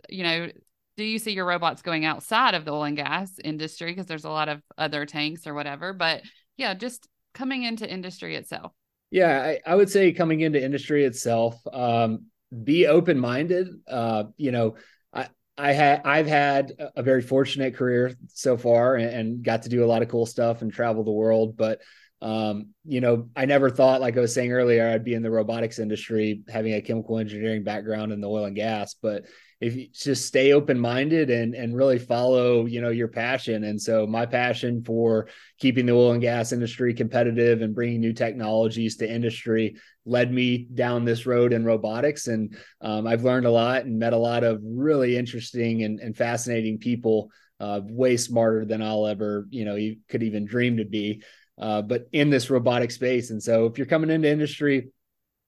you 0.10 0.23
know, 0.23 0.49
do 0.97 1.04
you 1.04 1.19
see 1.19 1.32
your 1.32 1.45
robots 1.45 1.82
going 1.82 2.04
outside 2.04 2.56
of 2.56 2.65
the 2.65 2.71
oil 2.71 2.84
and 2.84 2.97
gas 2.97 3.39
industry? 3.43 3.91
Because 3.91 4.08
there's 4.08 4.25
a 4.25 4.30
lot 4.30 4.49
of 4.49 4.62
other 4.78 5.06
tanks 5.06 5.47
or 5.47 5.54
whatever. 5.54 5.93
But 5.93 6.23
yeah, 6.58 6.73
just 6.73 7.08
coming 7.34 7.63
into 7.63 7.89
industry 7.89 8.36
itself. 8.36 8.73
Yeah, 9.12 9.41
I, 9.41 9.60
I 9.65 9.75
would 9.75 9.89
say 9.89 10.12
coming 10.12 10.41
into 10.41 10.62
industry 10.62 11.06
itself, 11.06 11.56
um, 11.71 12.25
be 12.63 12.88
open 12.88 13.19
minded. 13.19 13.69
Uh, 13.88 14.25
you 14.38 14.52
know, 14.52 14.75
I, 15.13 15.30
I 15.58 15.71
had 15.71 16.02
I've 16.06 16.28
had 16.28 16.73
a 16.95 17.02
very 17.02 17.21
fortunate 17.21 17.75
career 17.75 18.15
so 18.34 18.58
far 18.58 18.95
and, 18.95 19.10
and, 19.10 19.43
got 19.43 19.63
to 19.63 19.69
do 19.69 19.84
a 19.84 19.88
lot 19.88 20.02
of 20.02 20.10
cool 20.10 20.25
stuff 20.25 20.62
and 20.62 20.71
travel 20.71 21.04
the 21.04 21.12
world. 21.12 21.56
But 21.58 21.80
um, 22.22 22.68
you 22.86 23.00
know, 23.00 23.30
I 23.36 23.46
never 23.46 23.70
thought, 23.70 24.02
like 24.02 24.18
I 24.18 24.20
was 24.20 24.34
saying 24.34 24.52
earlier, 24.52 24.88
I'd 24.88 25.06
be 25.06 25.14
in 25.14 25.24
the 25.24 25.32
robotics 25.32 25.80
industry, 25.80 26.42
having 26.50 26.74
a 26.74 26.82
chemical 26.82 27.18
engineering 27.18 27.64
background 27.64 28.12
in 28.12 28.20
the 28.20 28.30
oil 28.30 28.46
and 28.46 28.56
gas. 28.56 28.96
But 29.02 29.26
if 29.62 29.76
you 29.76 29.88
just 29.94 30.26
stay 30.26 30.54
open 30.54 30.80
minded 30.80 31.30
and 31.30 31.54
and 31.54 31.76
really 31.76 32.00
follow, 32.00 32.66
you 32.66 32.82
know, 32.82 32.90
your 32.90 33.08
passion. 33.08 33.64
And 33.66 33.82
so 33.82 34.08
my 34.08 34.26
passion 34.26 34.84
for 34.84 35.28
keeping 35.60 35.86
the 35.86 35.94
oil 35.94 36.12
and 36.12 36.22
gas 36.22 36.52
industry 36.52 36.94
competitive 36.94 37.62
and 37.62 37.76
bringing 37.76 38.00
new 38.00 38.14
technologies 38.14 38.98
to 38.98 39.10
industry 39.10 39.76
led 40.06 40.32
me 40.32 40.68
down 40.74 41.06
this 41.06 41.26
road 41.26 41.54
in 41.54 41.66
robotics. 41.66 42.28
And 42.28 42.58
um, 42.82 43.06
I've 43.06 43.24
learned 43.24 43.46
a 43.46 43.52
lot 43.52 43.86
and 43.86 44.00
met 44.00 44.14
a 44.14 44.18
lot 44.18 44.44
of 44.44 44.62
really 44.64 45.18
interesting 45.18 45.84
and, 45.84 46.00
and 46.00 46.16
fascinating 46.16 46.80
people. 46.80 47.32
Uh, 47.62 47.82
way 47.84 48.16
smarter 48.16 48.64
than 48.64 48.82
I'll 48.82 49.06
ever, 49.06 49.46
you 49.50 49.66
know, 49.66 49.76
you 49.76 49.98
could 50.08 50.24
even 50.24 50.46
dream 50.46 50.78
to 50.78 50.86
be 50.86 51.24
uh, 51.60 51.82
but 51.82 52.08
in 52.12 52.30
this 52.30 52.50
robotic 52.50 52.91
space. 52.91 53.30
And 53.32 53.41
so 53.41 53.65
if 53.65 53.78
you're 53.78 53.88
coming 53.88 54.10
into 54.10 54.30
industry 54.30 54.89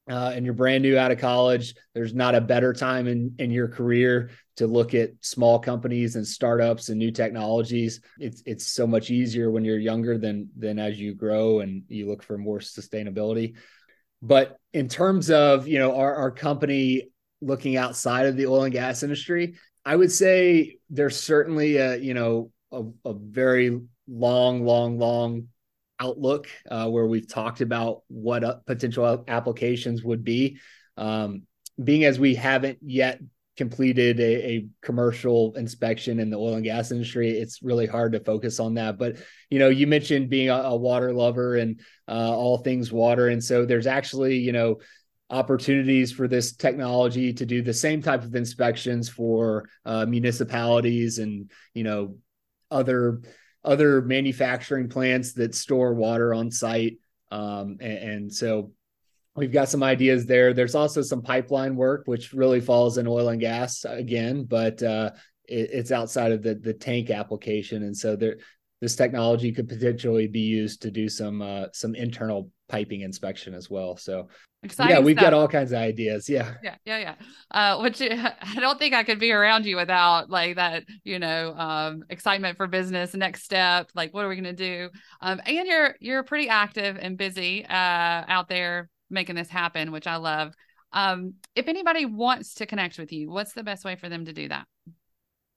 uh, 0.09 0.33
and 0.35 0.45
you're 0.45 0.53
brand 0.53 0.83
new 0.83 0.97
out 0.97 1.11
of 1.11 1.19
college, 1.19 1.73
there's 1.93 2.13
not 2.13 2.35
a 2.35 2.41
better 2.41 2.73
time 2.73 3.07
in, 3.07 3.35
in 3.39 3.51
your 3.51 3.69
career 3.69 4.31
to 4.57 4.67
look 4.67 4.93
at 4.93 5.11
small 5.21 5.57
companies 5.57 6.17
and 6.17 6.27
startups 6.27 6.89
and 6.89 6.99
new 6.99 7.11
technologies. 7.11 8.01
It's 8.19 8.43
it's 8.45 8.67
so 8.67 8.85
much 8.85 9.09
easier 9.09 9.49
when 9.49 9.63
you're 9.63 9.79
younger 9.79 10.17
than 10.17 10.49
than 10.57 10.79
as 10.79 10.99
you 10.99 11.15
grow 11.15 11.61
and 11.61 11.83
you 11.87 12.07
look 12.07 12.23
for 12.23 12.37
more 12.37 12.59
sustainability. 12.59 13.55
But 14.21 14.57
in 14.73 14.89
terms 14.89 15.31
of 15.31 15.67
you 15.67 15.79
know 15.79 15.95
our, 15.95 16.13
our 16.15 16.31
company 16.31 17.09
looking 17.41 17.77
outside 17.77 18.25
of 18.25 18.35
the 18.35 18.47
oil 18.47 18.65
and 18.65 18.73
gas 18.73 19.01
industry, 19.01 19.55
I 19.85 19.95
would 19.95 20.11
say 20.11 20.77
there's 20.89 21.17
certainly 21.17 21.77
a 21.77 21.95
you 21.95 22.13
know 22.13 22.51
a, 22.71 22.83
a 23.05 23.13
very 23.13 23.79
long, 24.07 24.65
long, 24.65 24.99
long 24.99 25.47
outlook 26.01 26.47
uh, 26.69 26.89
where 26.89 27.05
we've 27.05 27.27
talked 27.27 27.61
about 27.61 28.01
what 28.07 28.65
potential 28.65 29.23
applications 29.27 30.03
would 30.03 30.23
be. 30.23 30.59
Um, 30.97 31.43
being 31.81 32.03
as 32.03 32.19
we 32.19 32.35
haven't 32.35 32.79
yet 32.81 33.21
completed 33.57 34.19
a, 34.19 34.51
a, 34.51 34.67
commercial 34.81 35.53
inspection 35.55 36.19
in 36.19 36.29
the 36.29 36.37
oil 36.37 36.55
and 36.55 36.63
gas 36.63 36.91
industry, 36.91 37.29
it's 37.31 37.61
really 37.61 37.85
hard 37.85 38.13
to 38.13 38.19
focus 38.19 38.59
on 38.59 38.73
that. 38.75 38.97
But 38.97 39.17
you 39.49 39.59
know, 39.59 39.69
you 39.69 39.87
mentioned 39.87 40.29
being 40.29 40.49
a, 40.49 40.55
a 40.55 40.75
water 40.75 41.13
lover 41.13 41.55
and 41.55 41.79
uh, 42.07 42.35
all 42.35 42.57
things 42.57 42.91
water, 42.91 43.27
and 43.27 43.43
so 43.43 43.65
there's 43.65 43.87
actually 43.87 44.37
you 44.37 44.51
know 44.51 44.79
opportunities 45.29 46.11
for 46.11 46.27
this 46.27 46.55
technology 46.55 47.31
to 47.31 47.45
do 47.45 47.61
the 47.61 47.73
same 47.73 48.01
type 48.01 48.23
of 48.23 48.35
inspections 48.35 49.07
for 49.07 49.69
uh, 49.85 50.05
municipalities 50.05 51.19
and 51.19 51.51
you 51.73 51.83
know 51.83 52.15
other 52.69 53.21
other 53.63 54.01
manufacturing 54.01 54.89
plants 54.89 55.33
that 55.33 55.55
store 55.55 55.93
water 55.93 56.33
on 56.33 56.51
site. 56.51 56.97
Um, 57.29 57.77
and, 57.79 57.97
and, 57.97 58.33
so 58.33 58.71
we've 59.35 59.51
got 59.51 59.69
some 59.69 59.83
ideas 59.83 60.25
there. 60.25 60.53
There's 60.53 60.75
also 60.75 61.01
some 61.01 61.21
pipeline 61.21 61.75
work 61.75 62.03
which 62.05 62.33
really 62.33 62.59
falls 62.59 62.97
in 62.97 63.07
oil 63.07 63.29
and 63.29 63.39
gas 63.39 63.85
again 63.87 64.43
but 64.43 64.83
uh, 64.83 65.11
it, 65.45 65.69
it's 65.71 65.91
outside 65.91 66.31
of 66.31 66.41
the 66.43 66.55
the 66.55 66.73
tank 66.73 67.09
application. 67.09 67.83
And 67.83 67.95
so 67.95 68.15
there 68.15 68.37
this 68.81 68.95
technology 68.95 69.51
could 69.51 69.69
potentially 69.69 70.27
be 70.27 70.39
used 70.39 70.81
to 70.81 70.91
do 70.91 71.07
some 71.07 71.41
uh, 71.41 71.65
some 71.71 71.95
internal 71.95 72.49
piping 72.71 73.01
inspection 73.01 73.53
as 73.53 73.69
well. 73.69 73.97
So 73.97 74.29
Exciting 74.63 74.95
yeah, 74.95 74.99
we've 74.99 75.15
stuff. 75.15 75.25
got 75.25 75.33
all 75.33 75.47
kinds 75.47 75.71
of 75.71 75.79
ideas. 75.79 76.29
Yeah. 76.29 76.53
Yeah. 76.63 76.75
Yeah. 76.85 76.97
Yeah. 76.99 77.15
Uh, 77.51 77.79
which 77.81 78.01
I 78.01 78.59
don't 78.59 78.79
think 78.79 78.93
I 78.93 79.03
could 79.03 79.19
be 79.19 79.31
around 79.31 79.65
you 79.65 79.75
without 79.75 80.29
like 80.29 80.55
that, 80.55 80.83
you 81.03 81.19
know, 81.19 81.53
um, 81.57 82.03
excitement 82.09 82.57
for 82.57 82.67
business, 82.67 83.13
next 83.13 83.43
step, 83.43 83.89
like 83.95 84.13
what 84.13 84.23
are 84.23 84.29
we 84.29 84.35
going 84.35 84.43
to 84.45 84.53
do? 84.53 84.89
Um, 85.19 85.41
and 85.45 85.67
you're, 85.67 85.95
you're 85.99 86.23
pretty 86.23 86.47
active 86.47 86.97
and 86.99 87.17
busy, 87.17 87.65
uh, 87.65 87.71
out 88.27 88.47
there 88.47 88.89
making 89.09 89.35
this 89.35 89.49
happen, 89.49 89.91
which 89.91 90.07
I 90.07 90.15
love. 90.17 90.53
Um, 90.93 91.33
if 91.55 91.67
anybody 91.67 92.05
wants 92.05 92.53
to 92.55 92.65
connect 92.65 92.97
with 92.97 93.11
you, 93.11 93.29
what's 93.29 93.53
the 93.53 93.63
best 93.63 93.83
way 93.83 93.95
for 93.95 94.09
them 94.09 94.25
to 94.25 94.33
do 94.33 94.47
that? 94.49 94.67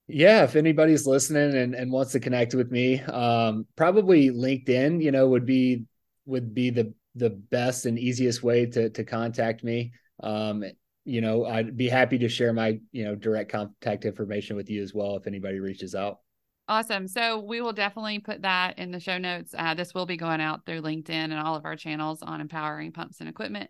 Yeah, 0.07 0.43
if 0.43 0.55
anybody's 0.55 1.07
listening 1.07 1.55
and, 1.55 1.73
and 1.73 1.91
wants 1.91 2.11
to 2.11 2.19
connect 2.19 2.53
with 2.53 2.71
me, 2.71 3.01
um, 3.01 3.65
probably 3.75 4.29
LinkedIn, 4.29 5.01
you 5.01 5.11
know, 5.11 5.27
would 5.29 5.45
be 5.45 5.85
would 6.27 6.53
be 6.53 6.69
the 6.69 6.93
the 7.15 7.29
best 7.29 7.85
and 7.85 7.97
easiest 7.97 8.43
way 8.43 8.65
to 8.67 8.89
to 8.89 9.03
contact 9.03 9.63
me. 9.63 9.93
Um, 10.21 10.63
you 11.03 11.21
know, 11.21 11.45
I'd 11.45 11.77
be 11.77 11.87
happy 11.87 12.17
to 12.19 12.29
share 12.29 12.53
my 12.53 12.79
you 12.91 13.05
know 13.05 13.15
direct 13.15 13.51
contact 13.51 14.05
information 14.05 14.55
with 14.55 14.69
you 14.69 14.81
as 14.81 14.93
well 14.93 15.15
if 15.15 15.27
anybody 15.27 15.59
reaches 15.59 15.95
out. 15.95 16.19
Awesome. 16.67 17.07
So 17.07 17.39
we 17.39 17.61
will 17.61 17.73
definitely 17.73 18.19
put 18.19 18.41
that 18.41 18.79
in 18.79 18.91
the 18.91 18.99
show 18.99 19.19
notes. 19.19 19.53
Uh, 19.55 19.75
this 19.75 19.93
will 19.93 20.07
be 20.07 20.17
going 20.17 20.41
out 20.41 20.65
through 20.65 20.81
LinkedIn 20.81 21.11
and 21.11 21.35
all 21.35 21.55
of 21.55 21.65
our 21.65 21.75
channels 21.75 22.23
on 22.23 22.41
empowering 22.41 22.91
pumps 22.91 23.19
and 23.19 23.29
equipment. 23.29 23.69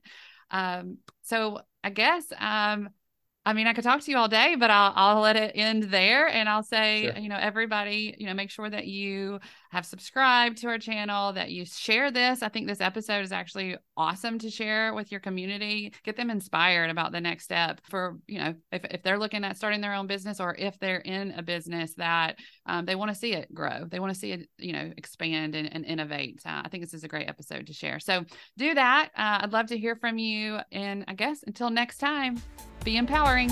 Um, 0.50 1.00
so 1.24 1.60
I 1.84 1.90
guess 1.90 2.26
um, 2.40 2.90
I 3.46 3.54
mean, 3.54 3.68
I 3.68 3.74
could 3.74 3.84
talk 3.84 4.02
to 4.02 4.12
you 4.12 4.18
all 4.18 4.28
day, 4.28 4.56
but 4.56 4.72
I'll 4.72 4.92
I'll 4.96 5.22
let 5.22 5.36
it 5.36 5.52
end 5.54 5.84
there, 5.84 6.28
and 6.28 6.50
I'll 6.50 6.64
say, 6.64 7.12
sure. 7.12 7.22
you 7.22 7.30
know, 7.30 7.38
everybody, 7.40 8.16
you 8.18 8.26
know, 8.26 8.34
make 8.34 8.50
sure 8.50 8.68
that 8.68 8.88
you 8.88 9.40
have 9.76 9.86
subscribed 9.86 10.58
to 10.60 10.68
our 10.68 10.80
channel, 10.80 11.34
that 11.34 11.52
you 11.52 11.66
share 11.66 12.10
this. 12.10 12.42
I 12.42 12.48
think 12.48 12.66
this 12.66 12.80
episode 12.80 13.26
is 13.26 13.34
actually 13.34 13.76
awesome 13.98 14.40
to 14.40 14.50
share 14.50 14.94
with 14.94 15.12
your 15.12 15.20
community. 15.20 15.92
Get 16.04 16.16
them 16.16 16.30
inspired 16.30 16.90
about 16.90 17.12
the 17.12 17.20
next 17.20 17.44
step 17.44 17.82
for, 17.90 18.18
you 18.26 18.40
know, 18.40 18.56
if 18.72 18.86
if 18.86 19.04
they're 19.04 19.20
looking 19.20 19.44
at 19.44 19.58
starting 19.58 19.82
their 19.82 19.94
own 19.94 20.08
business 20.08 20.40
or 20.40 20.56
if 20.56 20.80
they're 20.80 21.00
in 21.00 21.32
a 21.32 21.44
business 21.44 21.94
that 21.96 22.40
um, 22.66 22.86
they 22.86 22.96
want 22.96 23.10
to 23.10 23.16
see 23.16 23.34
it 23.34 23.54
grow, 23.54 23.84
they 23.86 24.00
want 24.00 24.14
to 24.14 24.20
see 24.20 24.32
it, 24.32 24.48
you 24.58 24.72
know, 24.72 24.94
expand 24.96 25.56
and, 25.56 25.72
and 25.74 25.84
innovate. 25.86 26.42
Uh, 26.46 26.62
I 26.64 26.70
think 26.70 26.82
this 26.82 26.94
is 26.94 27.04
a 27.04 27.10
great 27.10 27.28
episode 27.28 27.68
to 27.68 27.74
share. 27.74 28.00
So 28.00 28.24
do 28.58 28.74
that. 28.76 29.10
Uh, 29.18 29.40
I'd 29.42 29.52
love 29.52 29.68
to 29.68 29.78
hear 29.78 29.98
from 29.98 30.18
you, 30.18 30.60
and 30.72 31.04
I 31.10 31.16
guess 31.16 31.44
until 31.46 31.70
next 31.70 31.98
time 31.98 32.42
be 32.86 32.96
empowering. 32.96 33.50